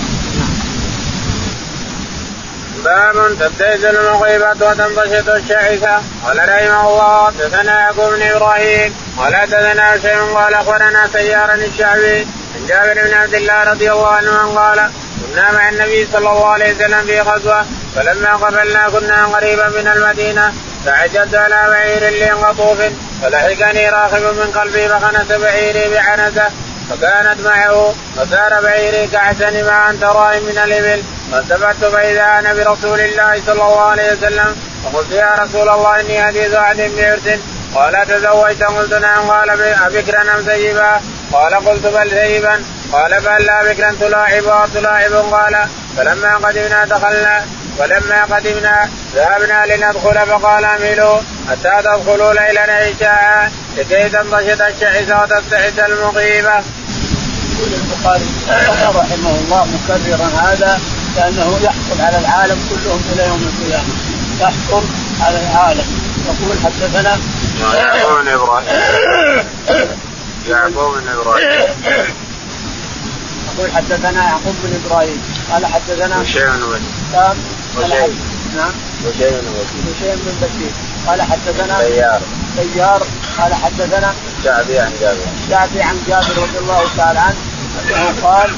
باب 2.86 3.38
تبتئس 3.40 3.86
المغيبات 3.86 4.62
وتنبسط 4.62 5.30
الشعثة 5.30 6.02
قال 6.26 6.38
رحمه 6.38 6.90
الله 6.90 7.28
حدثنا 7.28 7.80
يعقوب 7.80 8.14
بن 8.14 8.22
إبراهيم 8.22 8.94
قال 9.18 9.36
حدثنا 9.36 10.00
شيء 10.02 10.34
قال 10.36 10.54
أخبرنا 10.54 11.08
سيارا 11.14 11.54
الشعبي 11.54 12.28
عن 12.56 12.68
جابر 12.68 13.08
بن 13.08 13.14
عبد 13.14 13.34
الله 13.34 13.64
رضي 13.64 13.92
الله 13.92 14.08
عنه 14.08 14.56
قال 14.56 14.90
كنا 15.22 15.52
مع 15.52 15.70
النبي 15.70 16.08
صلى 16.14 16.30
الله 16.30 16.48
عليه 16.48 16.76
وسلم 16.76 17.02
في 17.06 17.22
غزوة 17.22 17.66
فلما 17.96 18.36
قبلنا 18.36 18.90
كنا 18.90 19.26
قريبا 19.26 19.68
من 19.68 19.88
المدينة 19.88 20.54
فعجبت 20.86 21.36
على 21.36 21.72
بعير 21.72 22.10
لي 22.10 22.32
قطوف 22.32 22.78
فلحقني 23.22 23.90
راكب 23.90 24.24
من 24.24 24.52
قلبي 24.56 24.90
فخنس 24.90 25.32
بعيري 25.32 25.90
بعنزة 25.94 26.48
فكانت 26.90 27.42
معه 27.46 27.94
فسار 28.16 28.62
بعيري 28.62 29.08
كأحسن 29.08 29.66
ما 29.66 29.90
أنت 29.90 30.04
رائم 30.04 30.44
من 30.44 30.58
الإبل 30.58 31.04
فالتفت 31.32 31.86
فإذا 31.86 32.40
أنا 32.40 32.54
برسول 32.54 33.00
الله 33.00 33.42
صلى 33.46 33.54
الله 33.54 33.82
عليه 33.82 34.12
وسلم 34.14 34.56
فقلت 34.84 35.12
يا 35.12 35.36
رسول 35.40 35.70
الله 35.70 36.00
إني 36.02 36.24
حديث 36.24 36.54
عهد 36.54 36.92
بعرس 36.98 37.40
قال 37.76 38.08
تزوجت 38.08 38.64
قلت 38.64 38.94
نعم 38.94 39.32
قال 39.32 39.50
أبكرا 39.50 40.22
أم 40.22 40.46
سيبا؟ 40.46 41.02
قال 41.34 41.54
قلت 41.56 41.86
بل 41.88 42.10
سيبا. 42.10 42.64
قال 42.92 43.22
بل 43.22 43.46
لا 43.46 43.64
بكرا 43.64 43.96
تلاعب 44.00 44.70
تلاعب 44.74 45.14
قال 45.14 45.68
فلما 45.98 46.36
قدمنا 46.36 46.86
دخلنا 46.86 47.46
ولما 47.80 48.24
قدمنا 48.36 48.90
ذهبنا 49.16 49.66
لندخل 49.66 50.28
فقال 50.28 50.66
أميلوا 50.66 51.20
حتى 51.50 51.72
تدخلوا 51.84 52.34
ليلا 52.34 52.62
عشاء 52.62 53.52
لكي 53.78 54.10
تنبسط 54.10 54.62
الشعث 54.62 55.12
وتستعد 55.12 55.80
المغيبه. 55.80 56.64
يقول 57.56 57.74
البخاري 57.74 58.24
رحمه 58.96 59.36
الله 59.42 59.66
مكررا 59.66 60.28
هذا 60.44 60.80
لأنه 61.16 61.60
يحصل 61.62 62.02
على 62.02 62.18
العالم 62.20 62.60
كلهم 62.70 63.02
إلى 63.14 63.28
يوم 63.28 63.50
القيامة. 63.54 63.94
يحصل 64.42 64.84
على 65.22 65.40
العالم. 65.40 65.88
يقول 66.26 66.58
حدثنا 66.64 67.18
يعقوب 67.78 68.22
بن 68.22 68.28
إبراهيم. 68.28 68.68
يعقوب 70.50 70.98
بن 70.98 71.08
إبراهيم. 71.10 71.50
يقول 73.58 73.72
حدثنا 73.72 74.24
يعقوب 74.24 74.56
بن 74.64 74.80
إبراهيم. 74.86 75.22
قال 75.52 75.66
حدثنا 75.66 76.22
هشيم 76.22 76.44
بن 76.44 76.64
وشيء. 76.64 78.16
نعم. 78.56 78.72
وشيء 79.08 79.30
بن 79.30 79.48
وكيل 79.56 79.84
هشيم 79.96 80.16
بن 80.26 80.36
بشير 80.42 80.72
قال 81.08 81.22
حدثنا 81.22 81.80
سيار. 81.80 82.22
سيار. 82.56 83.04
قال 83.38 83.54
حدثنا 83.54 84.14
شعبي 84.44 84.80
عن 84.80 84.92
جابر. 85.02 85.26
الشعبي 85.44 85.82
عن 85.82 85.98
جابر 86.08 86.42
رضي 86.42 86.58
الله 86.58 86.84
تعالى 86.98 87.20
عنه. 87.20 87.36
انه 87.82 88.28
قال 88.28 88.50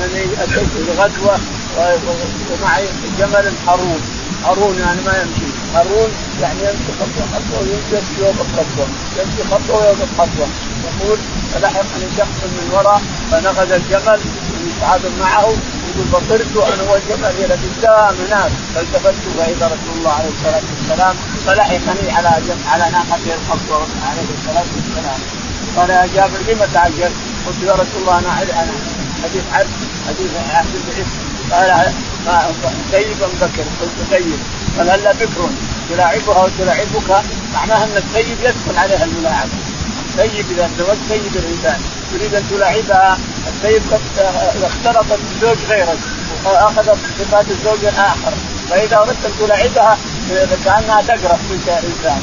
إنني 0.00 0.24
أتيت 0.42 0.68
لغزوه 0.88 1.38
ومعي 1.76 2.88
جمل 3.18 3.52
حرون 3.66 4.00
هارون 4.44 4.78
يعني 4.78 5.00
ما 5.06 5.12
يمشي. 5.22 5.48
هارون 5.74 6.10
يعني 6.42 6.60
يمشي 6.60 6.92
خطوة 7.00 7.26
خطوة 7.34 7.58
ويمشي 7.60 8.12
يوم 8.20 8.36
الخطوة. 8.40 8.86
يمشي 9.18 9.42
خطوة 9.50 9.76
ويوم 9.82 10.00
الخطوة. 10.08 10.48
يقول 10.84 11.18
فلحقني 11.52 12.06
شخص 12.18 12.38
من 12.54 12.70
وراء 12.72 13.02
فنقذ 13.30 13.72
الجمل 13.72 14.20
يتعامل 14.68 15.12
معه. 15.20 15.52
يقول 15.88 16.06
فطرت 16.12 16.56
أنا 16.56 16.82
والجمل 16.90 17.32
إلى 17.44 17.54
قدام 17.54 18.14
هناك. 18.26 18.52
فالتفت 18.74 19.14
فاذا 19.38 19.66
رسول 19.66 19.94
الله 19.98 20.12
عليه 20.12 20.30
الصلاة 20.36 20.62
والسلام 20.70 21.16
فلحقني 21.46 22.10
على 22.16 22.28
على 22.72 22.90
ناقته 22.90 23.34
الخطوة 23.34 23.86
عليه 24.08 24.28
الصلاة 24.38 24.68
والسلام. 24.76 25.20
قال 25.76 25.90
يا 25.90 26.08
جابر 26.14 26.38
لم 26.48 26.68
تعجل؟ 26.74 27.12
قلت 27.46 27.62
يا 27.62 27.72
رسول 27.72 28.00
الله 28.00 28.18
أنا 28.18 28.42
أنا 28.42 28.72
حديث 29.22 29.42
عبد 29.52 29.68
حديث 30.06 30.30
بعث 30.34 31.23
قال 31.52 31.92
سيد 32.90 33.16
بكر؟ 33.40 33.64
قلت 33.80 33.96
سيد 34.10 34.38
قال 34.78 34.90
هلا 34.90 35.12
بكر. 35.12 35.48
تلاعبها 35.90 36.44
وتلاعبك. 36.44 37.24
معناها 37.54 37.84
أن 37.84 37.96
السيد 37.96 38.38
يدخل 38.40 38.78
عليها 38.78 39.04
الملاعبه 39.04 39.50
السيد 40.08 40.46
إذا 40.50 40.70
تزوج 40.78 40.96
سيد 41.08 41.36
الإنسان. 41.36 41.80
تريد 42.12 42.34
أن 42.34 42.44
تلاعبها. 42.50 43.18
السيد 43.48 43.82
قد 43.92 44.00
اختلطت 44.62 45.18
بزوج 45.36 45.58
غيرك. 45.68 45.98
واخذت 46.44 46.98
صفات 47.18 47.46
الزوج 47.50 47.84
الآخر. 47.84 48.32
فإذا 48.70 48.96
أردت 48.96 49.24
أن 49.24 49.32
تلاعبها 49.40 49.98
كأنها 50.64 51.02
تقرب 51.02 51.38
منك 51.50 51.68
انسان 51.68 52.22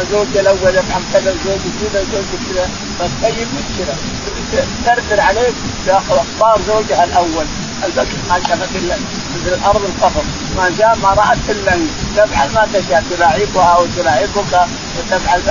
الزوج 0.00 0.36
الأول 0.36 0.74
يفهم 0.74 1.02
كذا 1.12 1.30
الزوج 1.30 1.60
كذا 1.80 2.00
الزوج 2.00 2.24
كذا 2.50 2.70
فالسيد 2.98 3.48
مشكله 3.58 3.96
ترسل 4.86 5.20
عليك 5.20 5.54
باخبار 5.86 6.60
زوجها 6.66 7.04
الأول. 7.04 7.46
البكر 7.84 8.16
ما 8.28 8.40
شافت 8.48 8.76
إلا 8.76 8.96
مثل 9.34 9.54
الأرض 9.54 9.84
القفر 9.84 10.22
ما 10.56 10.72
جاء 10.78 10.98
ما 11.02 11.08
رأت 11.08 11.38
إلا 11.48 11.78
تفعل 12.16 12.52
ما 12.54 12.68
تشاء 12.74 13.04
تلاعبها 13.10 13.64
أو 13.64 13.86
تلاعبك 13.96 14.66
وتفعل 14.98 15.42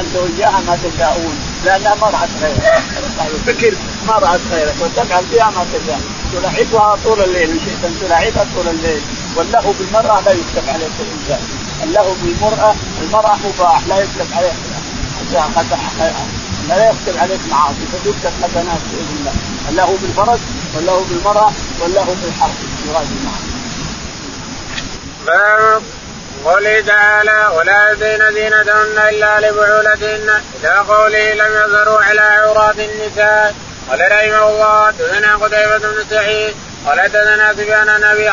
انت 0.00 0.16
وياها 0.16 0.60
ما 0.66 0.78
تشاءون. 0.84 1.38
لأنها 1.64 1.94
ما 1.94 2.06
رأت 2.06 2.28
خيرك 2.40 2.82
الفكر 3.34 3.76
ما 4.08 4.14
رأت 4.14 4.40
خيرك 4.50 4.74
وتفعل 4.80 5.24
بها 5.32 5.50
ما 5.50 5.66
تشاء. 5.72 6.00
تلاعبها 6.32 6.98
طول 7.04 7.20
الليل 7.22 7.50
إن 7.50 7.58
شئت 7.58 7.84
أن 7.84 7.96
تلاعبها 8.00 8.46
طول 8.54 8.68
الليل. 8.68 9.00
واللهو 9.36 9.72
بالمرأة 9.72 10.20
لا 10.20 10.32
يكتب 10.32 10.68
عليه 10.68 10.86
الإنسان. 11.00 11.40
اللهو 11.84 12.12
بالمرأة 12.22 12.74
المرأة 13.02 13.36
مباح 13.44 13.86
لا 13.86 13.98
يكتب 13.98 14.26
عليه 14.36 14.52
لا 16.68 16.90
يكتب 16.90 17.18
عليك 17.22 17.40
معاصي 17.50 17.84
فتكتب 17.92 18.32
حسنات 18.42 18.82
بإذن 18.90 19.16
الله. 19.18 19.32
اللهو 19.68 19.94
بالفرس 19.96 20.40
واللهو 20.74 21.00
بالمرأة 21.00 21.52
واللهو 21.80 22.14
بالحرب. 22.22 22.54
يراد 22.88 23.06
باب 25.26 25.82
قوله 26.44 26.80
تعالى 26.80 27.50
ولا 27.56 27.92
يدين 27.92 28.32
زينتهن 28.32 28.98
إلا 29.08 29.40
لبعولتهن. 29.40 30.42
إلى 30.60 30.74
قوله 30.88 31.34
لم 31.34 31.52
يظهروا 31.64 32.00
على 32.02 32.20
عورات 32.20 32.78
النساء. 32.78 33.54
قال 33.90 34.00
رحمه 34.00 34.48
الله 34.48 34.90
دثنا 34.90 35.36
قتيبة 35.36 35.78
بن 35.78 36.04
سعيد. 36.10 36.54
قال 36.86 37.08
دثنا 37.08 37.52
سفيان 37.52 37.86
بن 37.86 38.04
أبي 38.04 38.28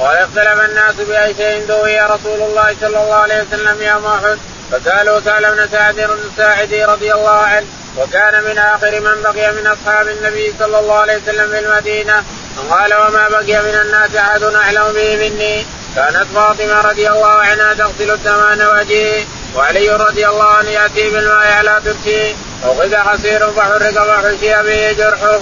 قال 0.00 0.16
اختلف 0.16 0.60
الناس 0.68 0.94
بأي 1.08 1.34
شيء 1.34 1.66
دوي 1.68 2.00
رسول 2.00 2.40
الله 2.48 2.76
صلى 2.80 3.02
الله 3.02 3.14
عليه 3.14 3.42
وسلم 3.42 3.82
يوم 3.82 4.06
احد 4.06 4.38
فسالوا 4.72 5.20
سأل 5.20 5.54
بن 5.56 5.68
سعد 5.72 5.98
الساعدي 5.98 6.84
رضي 6.84 7.14
الله 7.14 7.30
عنه 7.30 7.66
وكان 7.98 8.44
من 8.44 8.58
آخر 8.58 9.00
من 9.00 9.22
بقي 9.22 9.52
من 9.52 9.66
أصحاب 9.66 10.08
النبي 10.08 10.54
صلى 10.58 10.78
الله 10.78 10.94
عليه 10.94 11.16
وسلم 11.16 11.50
في 11.50 11.58
المدينة. 11.58 12.24
قال 12.70 12.94
وما 12.94 13.28
بقي 13.28 13.62
من 13.62 13.74
الناس 13.84 14.16
أحد 14.16 14.42
أعلم 14.42 14.92
به 14.94 15.16
مني؟ 15.16 15.66
كانت 15.96 16.26
فاطمة 16.34 16.80
رضي 16.80 17.08
الله 17.10 17.28
عنها 17.28 17.74
تغسل 17.74 18.10
الدمان 18.10 18.62
وجهه 18.62 19.24
وعلي 19.56 19.90
رضي 19.90 20.28
الله 20.28 20.44
عنه 20.44 20.68
يأتي 20.68 21.10
بالماء 21.10 21.52
على 21.52 21.80
تركه 21.84 22.34
وغذا 22.64 23.02
قصير 23.02 23.50
فحرق 23.50 24.08
وحشي 24.08 24.62
به 24.62 24.92
جرحه. 24.92 25.40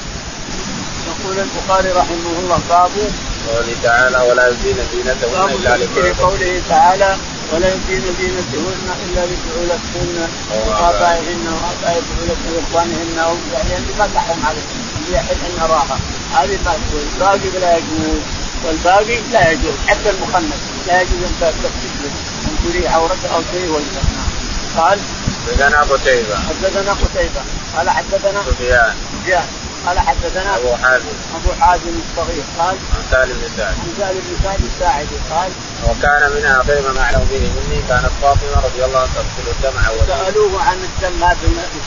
يقول 1.08 1.36
البخاري 1.38 1.90
رحمه 1.92 2.38
الله 2.38 2.60
باب 2.68 2.90
قوله 3.48 3.76
تعالى 3.82 4.30
ولا 4.30 4.48
يزين 4.48 4.76
زينتهن 4.92 5.54
إلا 5.54 5.76
لبعولتهن 5.76 6.14
قوله 6.24 6.62
تعالى 6.68 7.16
ولا 7.52 7.68
يزين 7.68 8.02
زينتهن 8.18 8.88
إلا 9.04 9.20
لبعولتهن 9.26 10.28
وآبائهن 10.50 11.46
واباء 11.46 12.02
بعولتهن 12.08 12.54
واخوانهن 12.56 13.16
يعني 13.16 13.76
اللي 13.76 13.92
ما 13.98 14.08
تحرم 14.14 14.46
عليهم 14.46 14.66
اللي 15.06 15.16
يحل 15.18 15.36
ان 15.46 15.70
راها 15.70 15.98
هذه 16.34 16.58
ما 16.64 16.72
تقول 16.72 17.02
الباقي 17.14 17.60
لا 17.60 17.76
يجوز. 17.76 18.20
والباقي 18.64 19.20
لا 19.32 19.50
يجوز. 19.50 19.74
حتى 19.86 20.10
المخنث 20.10 20.60
لا 20.86 21.00
يجوز 21.00 21.24
أن 21.24 21.52
تكتب 21.62 22.10
أن 22.48 22.56
تري 22.64 22.88
عورته 22.88 23.34
أو 23.34 23.40
شيء 23.52 23.68
وجهه 23.70 24.02
قال 24.76 24.98
حدثنا 25.48 25.80
قتيبة. 25.80 26.36
حدثنا 26.48 26.92
قتيبة. 26.92 27.42
قال 27.76 27.90
حدثنا 27.90 28.42
سفيان. 28.50 28.94
سفيان. 29.22 29.46
قال 29.86 29.98
حدثنا 29.98 30.56
أبو 30.56 30.76
حازم. 30.82 31.14
أبو 31.38 31.50
حازم 31.60 31.94
الصغير. 32.04 32.44
قال 32.58 32.76
عن 32.94 33.02
سالم 33.10 33.36
بن 33.40 33.48
سعد. 33.56 33.74
عن 33.82 33.90
سالم 33.98 34.20
بن 34.26 34.36
سعد 34.44 34.60
الساعدي. 34.70 35.16
قال 35.30 35.50
وكان 35.88 36.22
من 36.34 36.44
اخر 36.44 36.92
ما 36.94 37.00
أعلم 37.00 37.24
به 37.30 37.44
مني 37.56 37.80
كانت 37.88 38.12
فاطمة 38.22 38.56
رضي 38.66 38.84
الله 38.84 38.98
عنها 38.98 39.14
تغسل 39.14 39.46
الدمع 39.54 39.82
سألوه 40.06 40.62
عن 40.62 40.78
الدم 40.88 41.24
هذا 41.24 41.38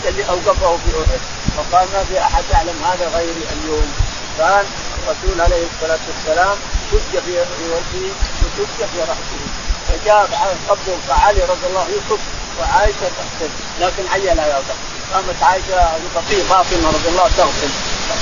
اللي 0.09 0.23
أوقفه 0.29 0.77
في 0.77 0.89
أحد. 1.01 1.21
فقال 1.57 1.87
ما 1.93 2.03
في 2.03 2.19
أحد 2.19 2.43
يعلم 2.53 2.77
هذا 2.83 3.05
غيري 3.17 3.43
اليوم. 3.53 3.91
كان 4.37 4.65
الرسول 4.97 5.41
عليه 5.41 5.63
الصلاة 5.71 5.99
والسلام 6.07 6.57
شج 6.91 7.19
في 7.25 7.31
وجهه 7.73 8.11
وشج 8.43 8.79
في 8.91 8.99
رأسه. 8.99 9.41
فجاء 9.87 10.57
قبضه 10.69 10.97
فعلي 11.07 11.41
رضي 11.43 11.65
الله 11.69 11.85
يصب 11.97 12.19
وعائشة 12.59 13.07
تغسل. 13.17 13.51
لكن 13.81 14.03
عيا 14.13 14.33
لا 14.35 14.47
يغسل 14.47 14.90
قامت 15.13 15.43
عائشة 15.43 16.43
فاطمة 16.49 16.89
رضي 16.89 17.09
الله 17.09 17.29
تغسل 17.37 17.69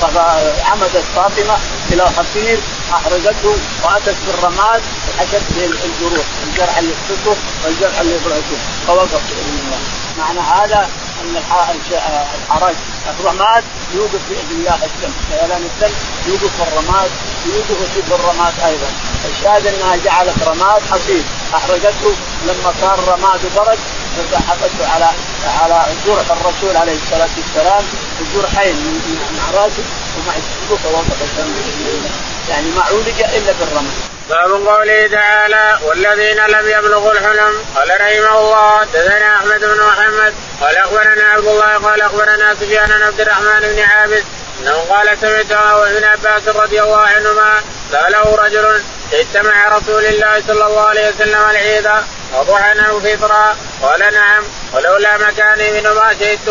فعمدت 0.02 1.04
فاطمة 1.16 1.58
إلى 1.92 2.10
حصير 2.10 2.60
احرقته 2.94 3.56
وأتت 3.84 4.16
بالرماد 4.28 4.82
وحشت 5.10 5.44
به 5.50 5.66
الجروح 5.66 6.26
الجرح 6.48 6.78
اللي 6.78 6.92
يخصصه 6.92 7.36
والجرح 7.66 8.00
اللي 8.00 8.16
يبرعته. 8.16 8.58
فوقف. 8.88 9.22
الله 9.40 9.80
معنى 10.18 10.40
هذا 10.40 10.90
أن 11.22 11.36
الحرج 11.38 12.76
الرماد 13.10 13.64
يوقف 13.94 14.20
بإذن 14.30 14.52
الله 14.52 14.76
الدم 14.76 15.14
سيلان 15.30 15.62
الدم 15.62 15.94
يوقف 16.28 16.62
الرماد 16.68 17.12
يوقف 17.46 17.94
في 17.94 18.16
الرماد 18.16 18.54
أيضا. 18.66 18.88
الشاهد 19.30 19.68
أنها 19.68 19.96
جعلت 19.96 20.44
رماد 20.48 20.82
حصير 20.92 21.24
احرقته 21.56 22.14
لما 22.48 22.74
صار 22.82 23.00
الرماد 23.00 23.40
برد 23.56 23.80
فحطته 24.32 24.94
على 24.94 25.10
على 25.62 25.86
جرح 26.06 26.32
الرسول 26.32 26.78
عليه 26.78 26.98
الصلاة 27.04 27.30
والسلام 27.38 27.84
الجرحين 28.22 29.02
مع 29.38 29.62
راسه 29.62 29.84
ومع 30.18 30.34
فوقف 30.84 31.22
الدم 31.22 31.54
يعني 32.50 32.68
ما 32.76 32.82
عولج 32.82 33.20
إلا 33.20 33.54
بالرماد. 33.60 33.94
باب 34.30 34.52
قوله 34.52 35.08
تعالى 35.08 35.80
والذين 35.86 36.38
لم 36.38 36.70
يبلغوا 36.70 37.12
الحلم 37.12 37.54
قال 37.76 37.90
رحمه 37.90 38.40
الله 38.40 38.80
حدثنا 38.80 39.36
أحمد 39.36 39.60
بن 39.60 39.84
محمد 39.88 40.34
قال 40.62 40.78
أخبرنا 40.78 41.24
عبد 41.24 41.48
الله 41.48 41.78
قال 41.78 42.02
أخبرنا 42.02 42.56
سفيان 42.56 42.88
بن 42.88 43.04
عبد 43.04 43.22
الرحمن 43.22 43.60
بن 43.62 43.80
عابس 43.80 44.24
أنه 44.60 44.78
قال 44.90 45.18
سمعت 45.22 45.52
ابن 45.52 46.04
عباس 46.04 46.56
رضي 46.56 46.82
الله 46.82 47.00
عنهما 47.00 47.54
ساله 47.92 48.36
رجل 48.36 48.82
اجتمع 49.14 49.78
رسول 49.78 50.06
الله 50.06 50.44
صلى 50.48 50.66
الله 50.68 50.82
عليه 50.82 51.10
وسلم 51.10 51.50
العيد 51.50 51.90
أو 52.36 53.00
فطرا 53.00 53.56
قال 53.82 54.14
نعم. 54.14 54.44
ولولا 54.74 55.18
مكاني 55.18 55.72
من 55.72 55.84
ما 55.84 56.14
شئت. 56.20 56.48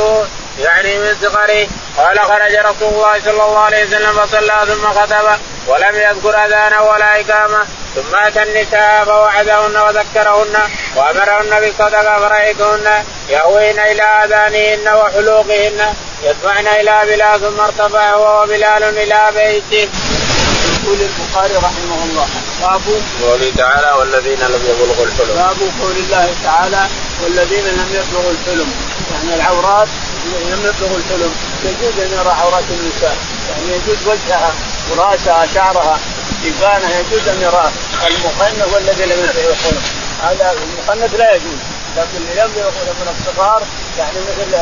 يعني 0.58 0.98
من 0.98 1.16
صغري. 1.22 1.68
قال 1.96 2.18
خرج 2.18 2.54
رسول 2.54 2.94
الله 2.94 3.20
صلى 3.20 3.30
الله 3.30 3.58
عليه 3.58 3.84
وسلم 3.84 4.12
فصلى 4.12 4.66
ثم 4.66 4.92
خطب 4.92 5.38
ولم 5.66 5.94
يذكر 5.94 6.44
اذانا 6.44 6.80
ولا 6.80 7.20
إقامة. 7.20 7.66
ثم 7.94 8.16
أتى 8.16 8.42
النساء 8.42 9.04
فوعدهن 9.04 9.76
وذكرهن 9.76 10.70
وأمرهن 10.96 11.60
بالصدقه 11.60 12.18
فرأيتهن 12.28 13.04
يهوين 13.28 13.80
إلى 13.80 14.02
آذانهن 14.02 14.94
وحلوقهن 14.94 15.94
يدفعن 16.22 16.66
إلى 16.66 17.00
بلال 17.04 17.40
ثم 17.40 17.60
ارتفع 17.60 18.10
هو 18.10 18.42
وبلال 18.42 18.82
إلى 18.82 19.30
بيته. 19.34 19.88
يقول 20.88 21.02
البخاري 21.02 21.54
رحمه 21.54 22.04
الله. 22.04 22.26
باب 22.60 22.80
قوله 23.22 23.52
تعالى 23.56 23.90
والذين 23.98 24.40
لم 24.40 24.62
يبلغوا 24.70 25.04
الحلم. 25.06 25.34
باب 25.34 25.56
قول 25.80 25.96
الله 25.96 26.34
تعالى 26.44 26.86
والذين 27.22 27.64
لم 27.64 27.88
يبلغوا 27.98 28.30
الحلم. 28.30 28.68
يعني 29.12 29.34
العورات 29.34 29.88
لم 30.26 30.60
يبلغوا 30.64 30.98
الحلم. 30.98 31.32
يجوز 31.64 31.98
أن 32.04 32.12
يرى 32.18 32.32
عورات 32.40 32.64
النساء. 32.70 33.16
يعني 33.48 33.66
يجوز 33.76 33.98
وجهها 34.06 34.52
وراسها 34.90 35.46
شعرها 35.54 35.98
إبانة 36.44 36.88
يجوز 36.96 37.28
أن 37.28 37.42
يراه 37.42 37.70
المخنث 38.06 38.74
والذي 38.74 39.04
لم 39.04 39.18
يبلغ 39.24 39.50
الحلم. 39.50 39.82
هذا 40.22 40.52
المخنث 40.52 41.14
لا 41.14 41.34
يجوز. 41.34 41.60
لكن 41.96 42.16
اللي 42.16 42.42
لم 42.42 42.50
يبلغ 42.56 42.92
من 43.00 43.08
الصغار 43.18 43.62
يعني 43.98 44.18
مثل 44.20 44.58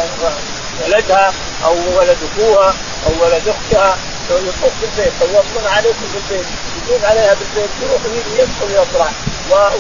ولدها 0.85 1.33
أو 1.65 1.77
ولد 1.99 2.19
أخوها 2.29 2.75
أو 3.07 3.25
ولد 3.25 3.43
أختها 3.49 3.97
يطوف 4.31 4.73
في 4.81 4.85
البيت 4.85 5.13
طوفون 5.21 5.67
عليكم 5.67 6.05
في 6.13 6.19
البيت 6.19 6.47
يطوف 6.83 7.05
عليها 7.05 7.35
بالبيت 7.35 7.71
يروح 7.83 8.01
يدخل 8.39 8.83
يطلع 8.83 9.11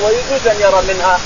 ويجوز 0.04 0.46
أن 0.46 0.61
يرى 0.61 0.82
منها 0.94 1.18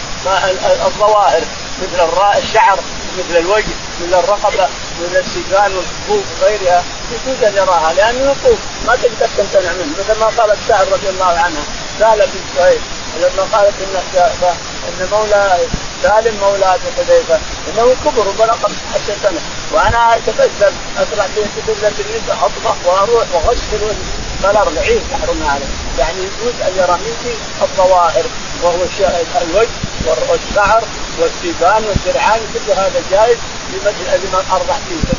الظواهر 0.87 1.43
مثل 1.83 2.09
الشعر 2.39 2.79
مثل 3.19 3.37
الوجه 3.39 3.75
مثل 4.01 4.19
الرقبة 4.19 4.69
مثل 5.03 5.17
السجان 5.17 5.77
والحبوب 5.77 6.25
وغيرها 6.41 6.85
يجوز 7.13 7.45
أن 7.45 7.57
يراها 7.57 7.93
لأنه 7.93 8.31
يطوف 8.31 8.59
ما 8.87 8.97
تقدر 8.97 9.29
تمتنع 9.37 9.73
منه. 9.73 9.95
مثل 9.99 10.21
ما 10.21 10.27
قالت 10.27 10.59
سعد 10.69 10.89
رضي 10.93 11.09
الله 11.09 11.27
عنها 11.27 11.63
سهله 11.99 12.25
بن 12.25 12.41
سهيل 12.57 12.81
لما 13.17 13.43
قالت 13.53 13.75
إن 13.81 14.03
إن 14.89 15.09
مولى 15.13 15.59
سالم 16.03 16.37
مولى 16.41 16.75
ابي 16.75 16.93
حذيفه 16.97 17.39
إنه 17.69 17.95
كبر 18.05 18.29
وبلغ 18.29 18.53
15 18.53 19.15
سنة. 19.23 19.41
وأنا 19.73 20.17
اتبسم 20.17 20.75
أطلع 20.99 21.27
في 21.35 21.61
قبله 21.73 21.89
النساء 21.89 22.37
أطبخ 22.43 22.77
وأروح 22.87 23.25
واغسل 23.35 23.97
قال 24.43 24.57
ارجعيه 24.57 25.01
تحرم 25.11 25.43
عليه 25.49 25.67
يعني 25.99 26.19
يجوز 26.19 26.55
أن 26.61 26.73
يرى 26.77 26.99
منك 27.05 27.37
الظواهر 27.63 28.25
وهو 28.63 28.85
الوجه 29.43 29.69
والشعر 30.07 30.83
والسيبان 31.19 31.85
والدرعان 31.85 32.41
كل 32.55 32.73
هذا 32.73 33.03
جائز 33.11 33.39
لمن 33.73 34.45
ارضع 34.53 34.75
فيه 34.89 35.13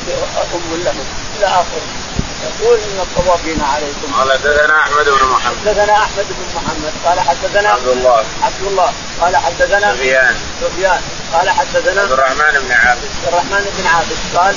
أم 0.55 0.83
له. 0.83 0.95
إلى 1.37 1.45
اخره 1.45 2.00
يقول 2.49 2.79
إن 2.79 2.99
الطوافين 2.99 3.61
عليكم. 3.61 4.13
قال 4.17 4.31
حدثنا 4.31 4.75
أحمد 4.83 5.05
بن 5.05 5.27
محمد. 5.33 5.57
حدثنا 5.57 5.93
أحمد 5.93 6.25
بن 6.29 6.45
محمد. 6.55 6.93
قال 7.05 7.19
حدثنا 7.19 7.69
عبد 7.69 7.87
الله. 7.87 8.23
عبد 8.43 8.61
الله. 8.61 8.93
قال 9.21 9.37
حدثنا 9.37 9.95
سفيان. 9.95 10.35
سفيان. 10.61 11.01
قال 11.33 11.49
حدثنا 11.49 12.01
عبد 12.01 12.11
الرحمن 12.11 12.53
بن 12.63 12.71
عابس 12.71 13.11
عبد 13.17 13.27
الرحمن 13.27 13.63
بن 13.77 13.87
عابس 13.87 14.21
قال 14.35 14.55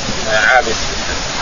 عابس 0.48 0.76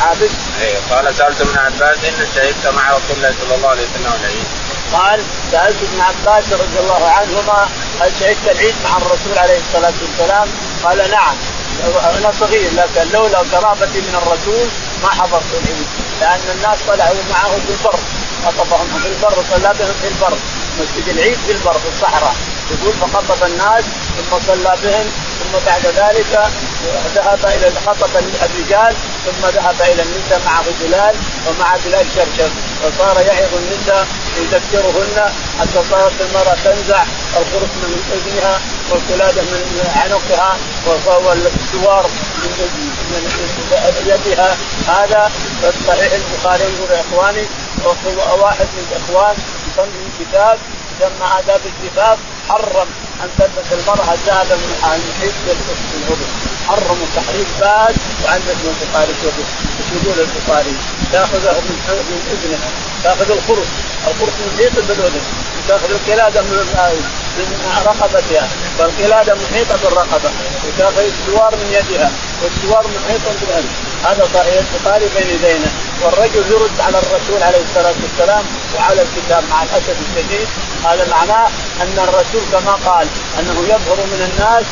عابس 0.01 0.31
اي 0.61 0.75
قال 0.91 1.15
سألت 1.15 1.41
ابن 1.41 1.59
عباس 1.59 1.99
إن 2.05 2.27
شهدت 2.35 2.67
مع 2.67 2.91
رسول 2.91 3.17
الله 3.17 3.35
صلى 3.41 3.55
الله 3.55 3.69
عليه 3.69 3.83
وسلم 3.83 4.13
العيد. 4.21 4.47
قال 4.93 5.21
سألت 5.53 5.77
ابن 5.83 6.01
عباس 6.01 6.53
رضي 6.53 6.79
الله 6.81 7.09
عنهما 7.09 7.69
هل 8.01 8.13
شهدت 8.21 8.49
العيد 8.49 8.75
مع 8.85 8.97
الرسول 8.97 9.39
عليه 9.39 9.59
الصلاة 9.59 9.95
والسلام؟ 10.03 10.49
قال 10.85 11.11
نعم. 11.11 11.37
أنا 12.19 12.33
صغير 12.41 12.71
لكن 12.75 13.13
لولا 13.13 13.39
قرابتي 13.39 14.01
من 14.01 14.15
الرسول 14.23 14.67
ما 15.03 15.11
حضرت 15.11 15.51
العيد. 15.53 15.87
لأن 16.21 16.57
الناس 16.57 16.79
طلعوا 16.89 17.23
معه 17.31 17.51
في 17.51 17.71
البر. 17.71 17.99
خطبهم 18.47 19.01
في 19.03 19.09
البر 19.09 19.39
وصلى 19.39 19.75
بهم 19.79 19.95
في 20.03 20.09
البر. 20.09 20.37
مسجد 20.81 21.09
العيد 21.09 21.39
في 21.47 21.53
البر 21.53 21.73
في 21.73 21.89
الصحراء. 21.95 22.35
يقول 22.71 22.93
فخطب 22.93 23.47
الناس 23.47 23.85
ثم 24.17 24.39
صلى 24.47 24.77
بهم 24.85 25.07
ثم 25.41 25.59
بعد 25.67 25.87
ذلك 25.87 26.51
ذهب 27.15 27.47
إلى 27.47 27.73
خطب 27.87 28.11
الرجال 28.43 28.95
ثم 29.25 29.47
ذهب 29.49 29.77
إلى 29.81 30.03
النساء 30.03 30.41
معه 30.47 30.65
بلال 30.81 31.15
ومع 31.47 31.77
بلال 31.85 32.07
شرشر 32.15 32.51
وصار 32.85 33.21
يعظ 33.21 33.55
النساء 33.55 34.07
يذكرهن 34.37 35.33
حتى 35.61 35.81
صارت 35.91 36.21
المرأة 36.21 36.57
تنزع 36.65 37.03
الخرق 37.37 37.73
من 37.83 37.91
أذنها. 38.13 38.61
والقلادة 38.93 39.43
من 39.43 39.91
عنقها 39.97 40.57
والسوار 40.87 42.07
من 43.11 43.25
يدها. 44.07 44.57
هذا 44.89 45.31
صحيح 45.87 46.13
البخاري 46.13 46.63
يقول 46.63 46.93
إخواني 46.93 47.45
واحد 48.41 48.67
من 48.77 48.87
الاخوان 48.91 49.37
يصلي 49.69 50.05
كتاب 50.21 50.59
يسمى 51.01 51.29
آداب 51.39 51.61
الزفاف 51.67 52.19
حرم 52.49 52.89
أن 53.23 53.29
تلبس 53.39 53.69
المرأة 53.73 54.15
ذهبا 54.27 54.57
من 54.57 54.79
في 55.91 55.97
العضو 55.97 56.52
حرموا 56.69 57.07
تحريم 57.17 57.47
بات 57.61 57.95
وعندك 58.25 58.57
من 58.65 58.75
البخاري 58.83 59.15
يقول 59.93 60.19
البخاري 60.21 60.75
تأخذه 61.13 61.61
من 61.69 61.77
من 62.11 62.21
اذنها 62.33 62.71
تأخذ 63.05 63.31
الخرس 63.31 63.69
الخرس 64.09 64.35
محيط 64.53 64.73
بالاذن 64.89 65.23
تأخذ 65.69 65.91
القلادة 65.91 66.43
من 66.43 66.57
من 67.39 67.73
رقبتها. 67.87 68.49
فالقلاده 68.79 69.35
محيطه 69.35 69.77
بالرقبه 69.83 70.31
وتاخذ 70.67 70.99
السوار 70.99 71.57
من 71.57 71.69
يدها 71.79 72.11
والسوار 72.43 72.87
محيط 72.97 73.21
بالأذن 73.41 73.69
هذا 74.05 74.29
صحيح 74.35 74.55
البخاري 74.65 75.07
بين 75.17 75.35
يدينا. 75.35 75.71
والرجل 76.03 76.45
يرد 76.51 76.81
على 76.81 76.99
الرسول 76.99 77.43
عليه 77.43 77.63
الصلاة 77.69 77.95
والسلام 78.03 78.45
وعلى 78.77 79.03
الكتاب 79.03 79.45
مع 79.51 79.63
الاسف 79.63 79.97
الشديد. 80.09 80.49
هذا 80.85 81.09
معناه 81.11 81.49
أن 81.83 81.99
الرسول 81.99 82.43
كما 82.53 82.73
قال 82.73 83.07
أنه 83.39 83.65
يظهر 83.65 83.99
من 84.13 84.31
الناس 84.31 84.65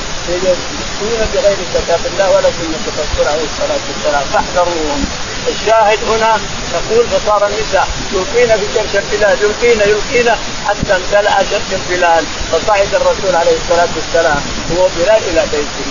يفتون 1.01 1.29
بغير 1.35 1.57
كتاب 1.75 2.01
الله 2.07 2.31
ولا 2.31 2.51
سنه 2.51 2.81
الرسول 2.89 3.29
عليه 3.33 3.45
الصلاة 3.45 3.81
والسلام. 3.89 4.25
فاحذروهم 4.33 5.05
الشاهد 5.49 5.99
هنا 6.09 6.41
يقول 6.75 7.07
فصار 7.07 7.47
النساء 7.47 7.89
يلقين 8.13 8.57
في 8.57 8.67
شرش 8.75 9.03
البلاد 9.03 9.39
يلقين 9.43 9.81
يلقين 9.81 10.37
حتى 10.69 10.97
امتلأ 10.97 11.39
شرش 11.51 11.71
البلاد 11.73 12.25
فصعد 12.53 12.95
الرسول 12.95 13.35
عليه 13.35 13.57
الصلاة 13.63 13.89
والسلام 13.97 14.41
هو 14.77 14.89
بلال 14.97 15.23
إلى 15.29 15.43
بيته. 15.53 15.91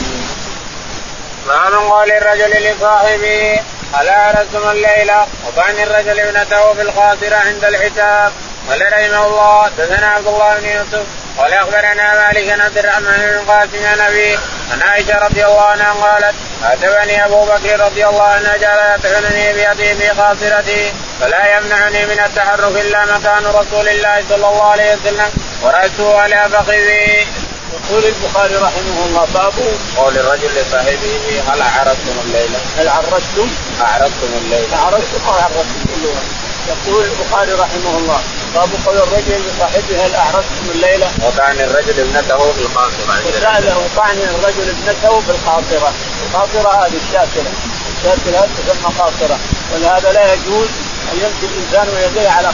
باب 1.47 1.73
قول 1.73 2.11
الرجل 2.11 2.51
لصاحبه 2.65 3.59
ألا 4.01 4.15
عرفتم 4.17 4.69
الليلة 4.69 5.27
وطعن 5.47 5.75
الرجل 5.79 6.19
ابنته 6.19 6.73
في 6.73 6.81
الخاطرة 6.81 7.35
عند 7.35 7.63
الحساب؟ 7.63 8.31
قال 8.69 8.81
رحمه 8.81 9.27
الله 9.27 9.63
حدثنا 9.63 10.07
عبد 10.07 10.27
الله 10.27 10.57
بن 10.59 10.65
يوسف 10.65 11.05
قال 11.37 11.53
أخبرنا 11.53 12.13
مالك 12.13 12.53
بن 12.53 12.61
عبد 12.61 12.77
الرحمن 12.77 13.05
بن 13.05 13.51
قاسم 13.51 13.85
عن 13.85 13.99
ابي 13.99 14.39
عن 14.71 14.81
عائشة 14.81 15.17
رضي 15.17 15.45
الله 15.45 15.61
عنها 15.61 15.93
قالت 15.93 16.35
اتبني 16.63 17.25
أبو 17.25 17.45
بكر 17.45 17.79
رضي 17.79 18.07
الله 18.07 18.23
عنه 18.23 18.57
جعل 18.57 18.99
يطعنني 18.99 19.53
بيده 19.53 19.93
في 19.93 20.09
خاصرتي 20.17 20.93
فلا 21.21 21.57
يمنعني 21.57 22.05
من 22.05 22.19
التحرك 22.25 22.75
إلا 22.81 23.05
مكان 23.05 23.43
رسول 23.45 23.89
الله 23.89 24.23
صلى 24.29 24.47
الله 24.47 24.71
عليه 24.71 24.95
وسلم 24.95 25.29
وراسه 25.63 26.19
على 26.19 26.49
فخذي. 26.51 27.27
يقول 27.73 28.03
البخاري 28.05 28.55
رحمه 28.55 29.05
الله 29.05 29.27
باب 29.33 29.53
قول 29.97 30.17
الرجل 30.17 30.49
لصاحبه 30.55 31.41
هل 31.47 31.61
عرفتم 31.61 32.15
الليلة؟ 32.25 32.59
هل 32.77 32.87
عرفتم؟ 32.87 33.49
أعرفتم 33.81 34.29
الليلة؟ 34.41 34.77
عرفتم 34.77 35.19
أو 35.27 35.33
عرفتم 35.33 35.85
كلها 35.85 36.23
يقول 36.69 37.05
البخاري 37.05 37.53
رحمه 37.53 37.97
الله 37.97 38.21
باب 38.55 38.69
قول 38.85 38.97
الرجل 38.97 39.41
لصاحبه 39.47 40.05
هل 40.05 40.15
اعرفتم 40.15 40.65
الليلة؟ 40.75 41.07
وطعن 41.23 41.59
الرجل 41.59 41.99
ابنته 41.99 42.51
في 42.51 42.61
القاصرة. 42.61 43.21
وساله 43.27 43.87
طعن 43.95 44.17
الرجل 44.17 44.69
ابنته 44.69 45.19
في 45.19 45.31
القاصرة، 45.31 45.93
القاصرة 46.25 46.85
هذه 46.85 46.97
الشاكلة، 47.07 47.51
الشاكلة 47.97 48.47
تسمى 48.57 48.93
قاصرة، 48.99 49.39
ولهذا 49.73 50.11
لا 50.11 50.33
يجوز 50.33 50.69
أن 51.11 51.17
يمشي 51.17 51.45
الإنسان 51.45 51.95
ويديه 51.95 52.29
على 52.29 52.47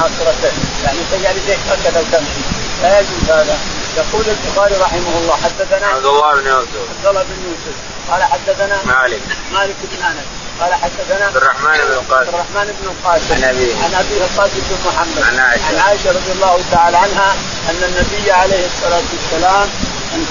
قاصرتين، 0.00 0.56
يعني 0.84 0.98
تجعل 1.12 1.36
يديك 1.36 1.58
هكذا 1.70 2.00
وتمشي، 2.00 2.42
لا 2.82 3.00
يجوز 3.00 3.30
هذا، 3.30 3.58
يقول 3.96 4.24
البخاري 4.28 4.74
رحمه 4.74 5.18
الله 5.18 5.36
حدثنا 5.44 5.86
عبد 5.86 6.06
الله 6.06 6.34
بن 6.34 6.46
يوسف. 6.46 6.82
عبد 6.96 7.06
الله 7.06 7.22
بن 7.22 7.36
يوسف. 7.48 7.76
قال 8.10 8.22
حدثنا 8.22 8.78
مالك. 8.84 9.20
مالك 9.52 9.76
بن 9.82 10.02
أنس. 10.06 10.26
قال 10.60 10.74
حدثنا 10.98 11.26
عبد 11.26 11.36
الرحمن 11.36 11.78
بن 11.88 11.92
القاسم. 11.92 12.14
عبد 12.14 12.34
الرحمن 12.34 12.66
بن 12.78 12.84
القاسم. 12.92 13.34
عن 13.34 13.44
أبيه. 13.44 13.74
عن 13.84 13.94
ابيه 13.94 14.24
القاسم 14.24 14.60
بن 14.68 14.76
محمد. 14.86 15.22
عن 15.28 15.38
عائشة. 15.38 15.66
عن 15.68 15.76
عائشة 15.76 16.10
رضي 16.10 16.32
الله 16.32 16.60
تعالى 16.72 16.96
عنها 16.96 17.30
أن 17.70 17.80
النبي 17.88 18.32
عليه 18.32 18.66
الصلاة 18.66 19.02
والسلام 19.12 19.68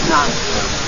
نعم. 0.09 0.29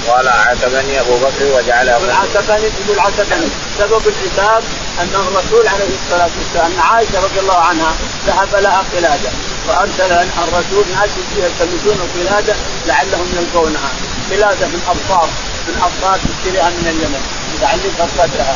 قال 0.07 0.27
عاتبني 0.27 1.01
أبو 1.01 1.15
بكر 1.17 1.45
وجعل 1.55 1.87
يقول 1.87 2.11
عاتبني 2.11 2.67
يقول 2.85 2.99
عاتبني 2.99 3.47
سبب 3.79 4.01
العتاب 4.07 4.63
أن 5.01 5.15
الرسول 5.15 5.67
عليه 5.67 5.95
الصلاة 6.03 6.29
والسلام 6.37 6.71
أن 6.71 6.79
عائشة 6.79 7.19
رضي 7.23 7.39
الله 7.39 7.57
عنها 7.57 7.93
ذهب 8.27 8.55
لها 8.55 8.83
قلادة 8.93 9.29
فارسل 9.67 10.11
الرسول 10.43 10.85
ناس 10.95 11.09
يلتمسون 11.37 11.97
القلاده 12.05 12.55
لعلهم 12.87 13.27
يلقونها. 13.37 13.89
قلادة 14.31 14.67
من 14.67 14.81
أبصار 14.87 15.29
من 15.67 15.75
ابصار 15.87 16.19
تشتريها 16.27 16.69
من 16.69 16.87
اليمن 16.87 17.21
تعلقها 17.61 18.05
بصدرها 18.05 18.55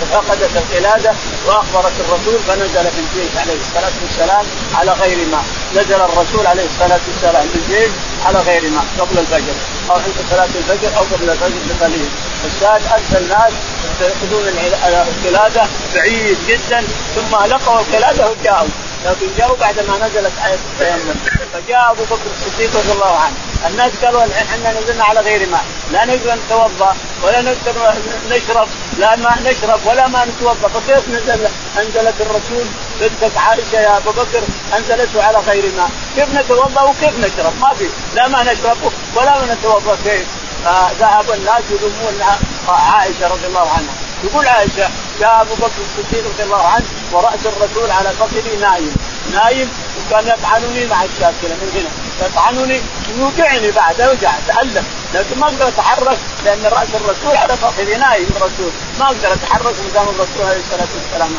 ففقدت 0.00 0.56
القلادة 0.56 1.12
وأخبرت 1.46 1.92
الرسول 2.00 2.38
فنزل 2.48 2.90
في 2.94 3.00
الجيش 3.04 3.36
عليه 3.36 3.60
الصلاة 3.60 3.92
والسلام 4.02 4.44
على 4.74 4.92
غير 4.92 5.18
ماء 5.32 5.44
نزل 5.74 6.00
الرسول 6.00 6.46
عليه 6.46 6.64
الصلاة 6.64 7.00
والسلام 7.08 7.48
في 7.52 7.58
الجيش 7.58 7.90
على 8.26 8.38
غير 8.38 8.70
ماء 8.70 8.84
قبل 8.98 9.18
الفجر. 9.18 9.54
أو 9.90 9.94
عند 9.94 10.14
صلاة 10.30 10.48
الفجر 10.60 10.98
أو 10.98 11.02
قبل 11.02 11.30
الفجر 11.30 11.58
بقليل. 11.70 12.08
الشاهد 12.46 12.82
ارسل 12.92 13.22
الناس 13.24 13.52
يأخذون 14.00 14.48
القلادة 15.08 15.62
بعيد 15.94 16.38
جدا 16.48 16.84
ثم 17.16 17.36
لقوا 17.36 17.80
القلادة 17.80 18.30
وجاءوا. 18.30 18.68
لكن 19.04 19.26
جاءوا 19.38 19.56
بعد 19.56 19.74
ما 19.88 20.06
نزلت 20.06 20.32
آية 20.46 20.54
التيمم 20.54 21.14
فجاء 21.52 21.90
أبو 21.90 22.02
بكر 22.04 22.30
الصديق 22.36 22.76
رضي 22.76 22.92
الله 22.92 23.16
عنه. 23.16 23.34
الناس 23.66 23.92
قالوا 24.04 24.22
إحنا 24.22 24.80
نزلنا 24.80 25.04
على 25.04 25.20
غير 25.20 25.48
ماء. 25.48 25.64
لا 25.92 26.04
نقدر 26.04 26.34
نتوضا 26.46 26.96
ولا 27.22 27.40
نقدر 27.40 27.94
نشرب 28.30 28.68
لا 28.98 29.16
ماء 29.16 29.38
نشرب 29.44 29.80
ولا 29.86 30.08
ماء 30.08 30.28
نتوضأ. 30.28 30.68
فكيف 30.68 31.08
نزل؟ 31.08 31.48
أنزلت 31.78 32.14
الرسول 32.20 32.66
بنتك 33.00 33.36
عائشة 33.36 33.80
يا 33.80 33.96
أبو 33.96 34.10
بكر 34.10 34.42
انزلته 34.76 35.22
على 35.22 35.38
غير 35.38 35.72
ماء. 35.76 35.90
كيف 36.16 36.34
نتوضأ 36.34 36.82
وكيف 36.82 37.18
نشرب؟ 37.18 37.52
ما 37.60 37.74
في. 37.74 37.88
لا 38.14 38.28
ماء 38.28 38.42
نشرب 38.42 38.76
ولا 39.16 39.38
ما 39.38 39.54
نتوضأ. 39.54 39.96
كيف؟ 40.04 40.26
فذهب 40.64 41.30
الناس 41.30 41.62
يذمون 41.70 42.22
عائشة 42.68 43.28
رضي 43.28 43.46
الله 43.46 43.70
عنها. 43.70 43.94
يقول 44.24 44.46
عائشة 44.46 44.88
جاء 45.20 45.40
أبو 45.40 45.54
بكر 45.54 45.80
الصديق 45.86 46.24
رضي 46.34 46.42
الله 46.42 46.66
عنه 46.66 46.84
ورأس 47.12 47.46
الرسول 47.46 47.90
على 47.90 48.08
فخذي 48.08 48.56
نايم. 48.56 48.94
نايم 49.32 49.68
وكان 49.98 50.26
يطعنني 50.26 50.86
مع 50.86 51.04
الشاكلة 51.04 51.54
من 51.60 51.70
هنا. 51.74 51.90
يطعنني 52.26 52.80
يوجعني 53.18 53.70
بعد 53.70 54.00
اوجع 54.00 54.32
تألم. 54.48 54.84
لكن 55.14 55.40
ما 55.40 55.46
أقدر 55.46 55.68
أتحرك 55.68 56.18
لأن 56.44 56.62
رأس 56.66 56.88
الرسول 56.94 57.36
على 57.36 57.56
فخذي 57.56 57.94
نايم 57.96 58.28
الرسول. 58.36 58.70
ما 58.98 59.06
أقدر 59.06 59.32
أتحرك 59.32 59.74
قدام 59.90 60.08
الرسول 60.08 60.42
عليه 60.48 60.60
الصلاة 60.64 60.88
والسلام. 60.96 61.30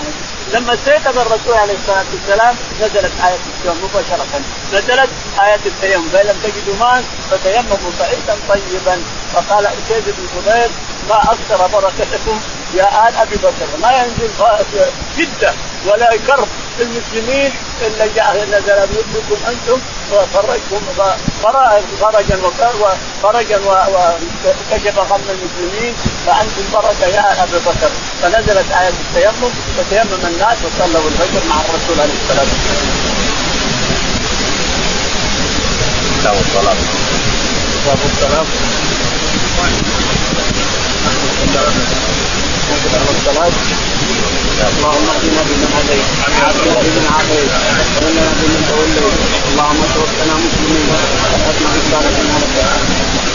لما 0.54 0.74
استيقظ 0.74 1.18
الرسول 1.18 1.54
عليه 1.54 1.74
الصلاة 1.74 2.06
والسلام 2.14 2.56
نزلت 2.82 3.12
آية 3.26 3.40
التيمم 3.52 3.84
مباشرة. 3.84 4.42
نزلت 4.74 5.10
آية 5.42 5.60
التيمم. 5.66 6.10
فإن 6.14 6.26
لم 6.28 6.38
تجدوا 6.44 6.76
ماء 6.80 7.04
فتيمموا 7.32 7.92
صعيدا 8.00 8.36
طيبا. 8.50 9.04
فقال 9.34 9.66
اسيد 9.66 10.04
بن 10.06 10.70
ما 11.10 11.18
أكثر 11.24 11.68
بركتكم 11.68 12.40
يا 12.76 13.08
آل 13.10 13.16
أبي 13.16 13.36
بكر 13.36 13.68
ما 13.82 13.92
ينزل 13.92 14.30
شده 15.18 15.54
ولا 15.86 16.10
كرب 16.28 16.48
في 16.78 16.84
المسلمين 16.84 17.52
إلا 17.82 18.06
جاء 18.16 18.46
نزل 18.52 18.88
بكم 19.14 19.38
أنتم 19.48 19.80
وفرجكم 20.12 20.82
فرجا 21.44 22.38
وفرجا 22.44 23.58
وكشف 23.68 24.98
غم 25.00 25.22
المسلمين 25.30 25.94
فأنتم 26.26 26.64
بركة 26.74 27.06
يا 27.08 27.44
أبي 27.44 27.58
بكر 27.66 27.92
فنزلت 28.22 28.72
آية 28.72 28.90
التيمم 28.90 29.52
فتيمم 29.78 30.26
الناس 30.34 30.58
وصلوا 30.66 31.10
الفجر 31.10 31.48
مع 31.50 31.56
الرسول 31.56 32.02
عليه 32.02 32.14
الصلاة 32.14 32.42
والسلام. 32.42 33.02
كتاب 36.22 36.36
الصلاة. 36.46 36.76
كتاب 42.84 43.06
الصلاة. 43.16 43.56
الصلاة 44.48 44.70
اللهم 44.78 45.08
اهدنا 45.16 45.42
بمن 45.48 45.70
هديت 45.76 46.08
وعافنا 46.20 46.80
بمن 46.86 47.06
عافيت 47.14 47.52
وتولنا 47.78 48.32
بمن 48.40 48.62
توليت 48.70 49.16
اللهم 49.52 49.82
توفنا 49.96 50.36
مسلمين. 50.46 50.86
وحسن 50.92 51.66
عبادتنا 51.74 52.36
لك 52.42 53.31